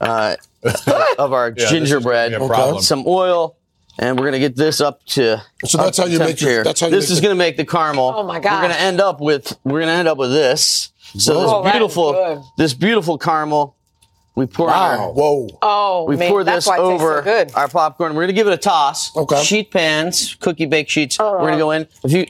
uh, 0.00 0.36
of 1.18 1.32
our 1.32 1.50
this 1.54 1.64
is 1.64 1.70
gingerbread. 1.70 2.32
gonna 2.32 2.44
be 2.44 2.46
a 2.46 2.48
problem. 2.54 2.82
Some 2.82 3.04
oil, 3.06 3.56
and 3.98 4.18
we're 4.18 4.26
gonna 4.26 4.38
get 4.38 4.56
this 4.56 4.80
up 4.80 5.04
to. 5.06 5.42
So 5.64 5.78
that's 5.78 5.98
how 5.98 6.06
you 6.06 6.18
make 6.20 6.40
your- 6.40 6.64
that's 6.64 6.80
how 6.80 6.86
you 6.86 6.92
this 6.92 7.06
make 7.06 7.10
is 7.12 7.20
the- 7.20 7.22
gonna 7.26 7.34
make 7.34 7.56
the 7.56 7.66
caramel. 7.66 8.14
Oh 8.16 8.22
my 8.22 8.40
god! 8.40 8.62
We're 8.62 8.68
gonna 8.68 8.80
end 8.80 9.00
up 9.00 9.20
with 9.20 9.58
we're 9.64 9.80
gonna 9.80 9.92
end 9.92 10.08
up 10.08 10.16
with 10.18 10.30
this. 10.30 10.90
So 11.16 11.38
Whoa, 11.38 11.62
this 11.62 11.72
beautiful 11.72 12.52
this 12.56 12.74
beautiful 12.74 13.18
caramel. 13.18 13.74
We 14.34 14.46
pour 14.46 14.68
Wow. 14.68 14.72
our 15.08 15.12
Whoa. 15.12 15.48
Oh, 15.62 16.04
we 16.04 16.16
man, 16.16 16.30
pour 16.30 16.44
this 16.44 16.66
why 16.66 16.74
it 16.74 16.76
tastes 16.76 16.88
so 16.88 16.94
over 17.08 17.22
good. 17.22 17.52
our 17.54 17.66
popcorn. 17.68 18.14
We're 18.14 18.22
gonna 18.22 18.34
give 18.34 18.46
it 18.46 18.52
a 18.52 18.56
toss. 18.58 19.14
Okay. 19.16 19.42
Sheet 19.42 19.70
pans, 19.72 20.36
cookie 20.36 20.66
bake 20.66 20.88
sheets. 20.88 21.18
We're 21.18 21.38
gonna 21.38 21.58
go 21.58 21.72
in. 21.72 21.88
If 22.04 22.12
you 22.12 22.26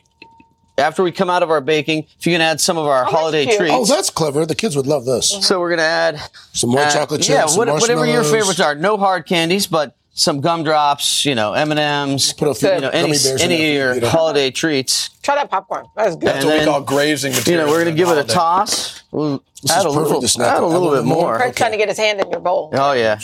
after 0.79 1.03
we 1.03 1.11
come 1.13 1.29
out 1.29 1.43
of 1.43 1.51
our 1.51 1.61
baking, 1.61 2.07
if 2.19 2.25
you 2.27 2.33
can 2.33 2.41
add 2.41 2.61
some 2.61 2.79
of 2.79 2.87
our 2.87 3.05
holiday 3.05 3.45
treats. 3.45 3.75
Oh, 3.75 3.85
that's 3.85 4.09
clever. 4.11 4.47
The 4.47 4.55
kids 4.55 4.75
would 4.77 4.87
love 4.87 5.05
this. 5.05 5.29
So 5.47 5.59
we're 5.61 5.71
gonna 5.71 5.83
add 5.83 6.21
Some 6.55 6.71
more 6.71 6.81
uh, 6.81 6.91
chocolate 6.91 7.21
chips. 7.21 7.29
Yeah, 7.31 7.47
some 7.47 7.67
what- 7.67 7.81
whatever 7.81 8.07
your 8.07 8.23
favorites 8.25 8.61
are. 8.61 8.75
No 8.77 8.97
hard 8.97 9.27
candies, 9.27 9.67
but 9.67 9.95
some 10.19 10.41
gumdrops. 10.41 11.25
You 11.25 11.35
know, 11.35 11.53
M 11.55 11.71
and 11.71 11.81
M's. 11.81 12.33
Put 12.33 12.49
a 12.49 12.55
few 12.55 12.69
you 12.71 12.81
know, 12.81 12.89
any 12.91 13.09
gummy 13.09 13.13
bears 13.13 13.27
in 13.27 13.41
any 13.53 13.69
of 13.69 13.75
your 13.75 13.95
you 13.95 14.01
to- 14.01 14.11
holiday 14.11 14.51
treats. 14.51 15.11
Try 15.23 15.37
that 15.37 15.51
popcorn. 15.51 15.87
That 15.97 16.09
is 16.09 16.17
good. 16.17 16.29
That's 16.29 16.37
and 16.39 16.47
what 16.47 16.51
then, 16.59 16.67
we 16.67 16.73
call 16.73 16.81
grazing 16.83 17.33
You 17.47 17.57
know, 17.59 17.67
we're 17.67 17.85
gonna 17.85 17.95
give 17.97 18.09
it 18.09 18.19
a 18.19 18.25
toss. 18.25 19.03
We'll 19.11 19.43
This 19.63 19.71
add 19.73 19.79
is 19.81 19.85
a 19.85 19.89
perfect 19.89 20.05
little, 20.07 20.21
to 20.23 20.29
snack 20.29 20.57
add 20.57 20.63
a 20.63 20.67
little 20.67 20.89
bit 20.89 20.91
little 20.91 21.05
more. 21.05 21.23
more. 21.25 21.37
Craig's 21.39 21.57
trying 21.57 21.73
to 21.73 21.77
get 21.79 21.89
his 21.89 21.99
hand 21.99 22.21
in 22.21 22.31
your 22.31 22.41
bowl. 22.41 22.71
Oh 22.73 22.93
yeah. 22.93 23.19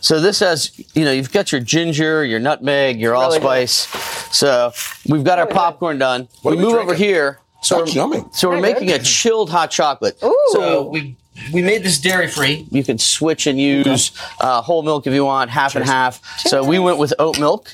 so 0.00 0.20
this 0.20 0.40
has, 0.40 0.72
you 0.94 1.04
know, 1.04 1.12
you've 1.12 1.32
got 1.32 1.52
your 1.52 1.60
ginger, 1.60 2.24
your 2.24 2.40
nutmeg, 2.40 3.00
your 3.00 3.12
Really 3.12 3.24
allspice. 3.38 3.86
So 4.32 4.72
we've 5.08 5.24
got 5.24 5.38
our 5.38 5.46
popcorn 5.46 5.98
done. 5.98 6.28
What 6.42 6.56
we 6.56 6.62
are 6.62 6.66
we 6.66 6.72
move 6.72 6.80
over 6.82 6.94
here. 6.94 7.38
So 7.62 7.78
That's 7.78 7.94
we're, 7.94 8.00
yummy. 8.02 8.24
so 8.32 8.48
we're 8.48 8.60
Very 8.60 8.72
making 8.72 8.88
good. 8.88 9.00
a 9.02 9.04
chilled 9.04 9.50
hot 9.50 9.70
chocolate. 9.70 10.18
So 10.52 10.88
we 10.88 11.16
we 11.52 11.62
made 11.62 11.82
this 11.82 11.98
dairy 11.98 12.28
free. 12.28 12.66
You 12.70 12.82
can 12.84 12.98
switch 12.98 13.46
and 13.46 13.58
use 13.60 14.12
uh, 14.40 14.62
whole 14.62 14.82
milk 14.82 15.06
if 15.06 15.12
you 15.14 15.24
want, 15.24 15.50
half 15.50 15.76
and 15.76 15.84
half. 15.84 16.20
So 16.40 16.64
we 16.64 16.78
went 16.78 16.98
with 16.98 17.12
oat 17.18 17.38
milk. 17.38 17.72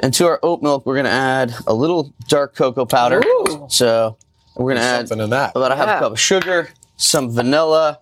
And 0.00 0.12
to 0.14 0.26
our 0.26 0.40
oat 0.42 0.62
milk, 0.62 0.84
we're 0.84 0.94
going 0.94 1.04
to 1.04 1.10
add 1.12 1.54
a 1.66 1.72
little 1.74 2.12
dark 2.26 2.56
cocoa 2.56 2.84
powder. 2.84 3.22
So 3.68 4.16
we're 4.56 4.64
going 4.72 4.76
to 4.78 4.82
add 4.82 5.06
something 5.08 5.22
in 5.24 5.30
that. 5.30 5.52
about 5.54 5.70
a 5.70 5.76
half 5.76 5.86
Yeah. 5.86 5.96
a 5.98 6.00
cup 6.00 6.12
of 6.12 6.18
sugar, 6.20 6.70
some 6.96 7.30
vanilla, 7.30 8.00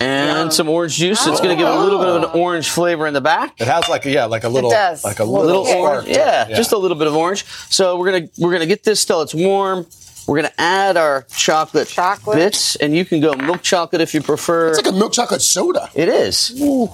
and 0.00 0.52
some 0.52 0.68
orange 0.68 0.96
juice. 0.96 1.26
It's 1.26 1.40
going 1.40 1.56
to 1.56 1.62
give 1.62 1.72
a 1.72 1.78
little 1.78 1.98
bit 1.98 2.08
of 2.08 2.16
an 2.24 2.40
orange 2.40 2.68
flavor 2.70 3.06
in 3.06 3.14
the 3.14 3.20
back. 3.20 3.60
It 3.60 3.68
has 3.68 3.88
like 3.88 4.04
a, 4.04 4.10
yeah, 4.10 4.24
like 4.24 4.44
a 4.44 4.48
little, 4.48 4.70
does. 4.70 5.04
like 5.04 5.20
a 5.20 5.22
A 5.22 5.24
little, 5.24 5.46
little 5.62 5.62
Okay. 5.62 5.78
orange, 5.80 6.08
yeah, 6.08 6.48
just 6.48 6.72
a 6.72 6.76
little 6.78 6.96
bit 6.96 7.06
of 7.06 7.14
orange. 7.14 7.44
So 7.70 7.96
we're 7.96 8.10
gonna 8.12 8.28
we're 8.38 8.52
gonna 8.52 8.66
get 8.66 8.82
this 8.84 9.04
till 9.04 9.22
it's 9.22 9.34
warm. 9.34 9.86
We're 10.26 10.36
gonna 10.36 10.52
add 10.58 10.96
our 10.96 11.22
chocolate, 11.36 11.88
Chocolate. 11.88 12.36
bits, 12.36 12.76
and 12.76 12.94
you 12.94 13.04
can 13.04 13.20
go 13.20 13.34
milk 13.34 13.62
chocolate 13.62 14.00
if 14.00 14.14
you 14.14 14.20
prefer. 14.22 14.68
It's 14.68 14.78
like 14.82 14.94
a 14.94 14.96
milk 14.96 15.12
chocolate 15.12 15.42
soda. 15.42 15.90
It 15.94 16.08
is. 16.08 16.38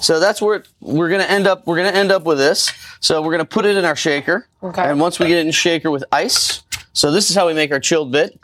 So 0.00 0.18
that's 0.18 0.40
where 0.40 0.64
we're 0.80 1.08
gonna 1.10 1.24
end 1.24 1.46
up. 1.46 1.66
We're 1.66 1.76
gonna 1.76 1.90
end 1.96 2.10
up 2.10 2.24
with 2.24 2.38
this. 2.38 2.70
So 3.00 3.20
we're 3.22 3.32
gonna 3.32 3.44
put 3.44 3.66
it 3.66 3.76
in 3.76 3.84
our 3.84 3.96
shaker. 3.96 4.46
Okay. 4.62 4.82
And 4.82 4.98
once 5.00 5.18
we 5.18 5.26
get 5.28 5.38
it 5.38 5.46
in 5.46 5.52
shaker 5.52 5.90
with 5.90 6.04
ice, 6.10 6.62
so 6.94 7.10
this 7.10 7.28
is 7.30 7.36
how 7.36 7.46
we 7.46 7.54
make 7.54 7.70
our 7.70 7.80
chilled 7.80 8.12
bit. 8.12 8.38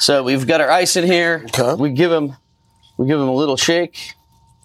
So 0.00 0.22
we've 0.24 0.46
got 0.46 0.60
our 0.60 0.70
ice 0.70 0.96
in 0.96 1.04
here. 1.04 1.44
Okay. 1.46 1.74
We 1.80 1.90
give 1.90 2.10
them, 2.10 2.36
we 2.98 3.06
give 3.06 3.18
them 3.20 3.28
a 3.28 3.34
little 3.34 3.56
shake. 3.56 3.96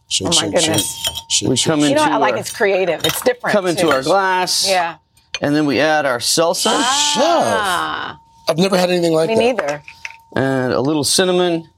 Shake, 0.10 0.26
Oh 0.28 0.30
my 0.32 0.36
shake, 0.36 0.54
goodness. 0.56 0.82
shake. 0.98 1.16
Shake, 1.30 1.50
We 1.50 1.56
shake, 1.56 1.68
come 1.72 1.80
shake. 1.82 1.90
You 1.90 1.96
know, 1.96 2.02
into 2.04 2.14
I 2.16 2.18
like 2.18 2.34
our, 2.34 2.40
it's 2.40 2.52
creative. 2.52 3.06
It's 3.06 3.22
different. 3.22 3.54
come 3.54 3.68
into 3.68 3.84
too. 3.84 3.92
our 3.92 4.02
glass. 4.02 4.68
Yeah. 4.68 4.96
And 5.42 5.56
then 5.56 5.68
we 5.68 5.80
add 5.80 6.08
our 6.08 6.18
salsa 6.18 6.72
Ah, 6.74 8.20
I've 8.50 8.58
never 8.58 8.78
had 8.78 8.90
anything 8.90 9.14
like 9.14 9.30
me 9.30 9.36
that. 9.36 9.42
neither. 9.42 9.84
and 10.36 10.74
a 10.74 10.82
little 10.82 11.04
cinnamon. 11.04 11.70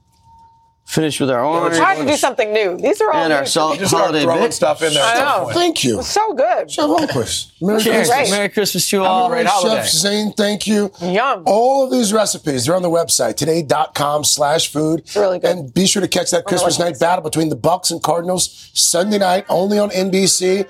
Finish 0.84 1.20
with 1.20 1.30
our 1.30 1.42
orange. 1.42 1.72
We're 1.74 1.78
trying 1.78 2.04
to 2.04 2.10
do 2.10 2.16
something 2.18 2.52
new. 2.52 2.76
These 2.76 3.00
are 3.00 3.10
all 3.10 3.22
And 3.22 3.30
new 3.30 3.36
our 3.36 3.46
salt- 3.46 3.78
just 3.78 3.92
start 3.92 4.06
holiday 4.06 4.24
throwing 4.24 4.42
bit. 4.42 4.52
stuff 4.52 4.82
in 4.82 4.92
there. 4.92 5.02
I 5.02 5.14
know. 5.20 5.50
Thank 5.54 5.84
you. 5.84 6.00
It's 6.00 6.08
so 6.08 6.34
good. 6.34 6.70
Chef 6.70 6.84
Holmquist. 6.84 7.52
Merry 7.62 7.80
Cheers. 7.82 8.08
Christmas. 8.08 8.30
Merry 8.30 8.48
Christmas 8.50 8.90
to 8.90 8.96
you 8.96 9.04
all. 9.04 9.28
great 9.30 9.46
Chef. 9.48 9.88
Zane, 9.88 10.32
thank 10.34 10.66
you. 10.66 10.90
Yum. 11.00 11.44
All 11.46 11.84
of 11.84 11.92
these 11.92 12.12
recipes, 12.12 12.66
they're 12.66 12.74
on 12.76 12.82
the 12.82 12.90
website, 12.90 13.36
today.com 13.36 14.24
slash 14.24 14.70
food. 14.70 15.04
really 15.16 15.38
good. 15.38 15.50
And 15.50 15.72
be 15.72 15.86
sure 15.86 16.02
to 16.02 16.08
catch 16.08 16.30
that 16.32 16.44
Christmas 16.44 16.78
night 16.78 16.98
battle 17.00 17.22
between 17.22 17.48
the 17.48 17.56
Bucks 17.56 17.90
and 17.90 18.02
Cardinals 18.02 18.70
Sunday 18.74 19.18
night, 19.18 19.46
only 19.48 19.78
on 19.78 19.88
NBC. 19.90 20.66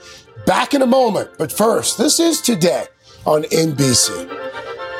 Back 0.46 0.72
in 0.74 0.82
a 0.82 0.86
moment. 0.86 1.30
But 1.36 1.50
first, 1.50 1.98
this 1.98 2.20
is 2.20 2.40
today 2.40 2.84
on 3.26 3.42
NBC. 3.44 4.28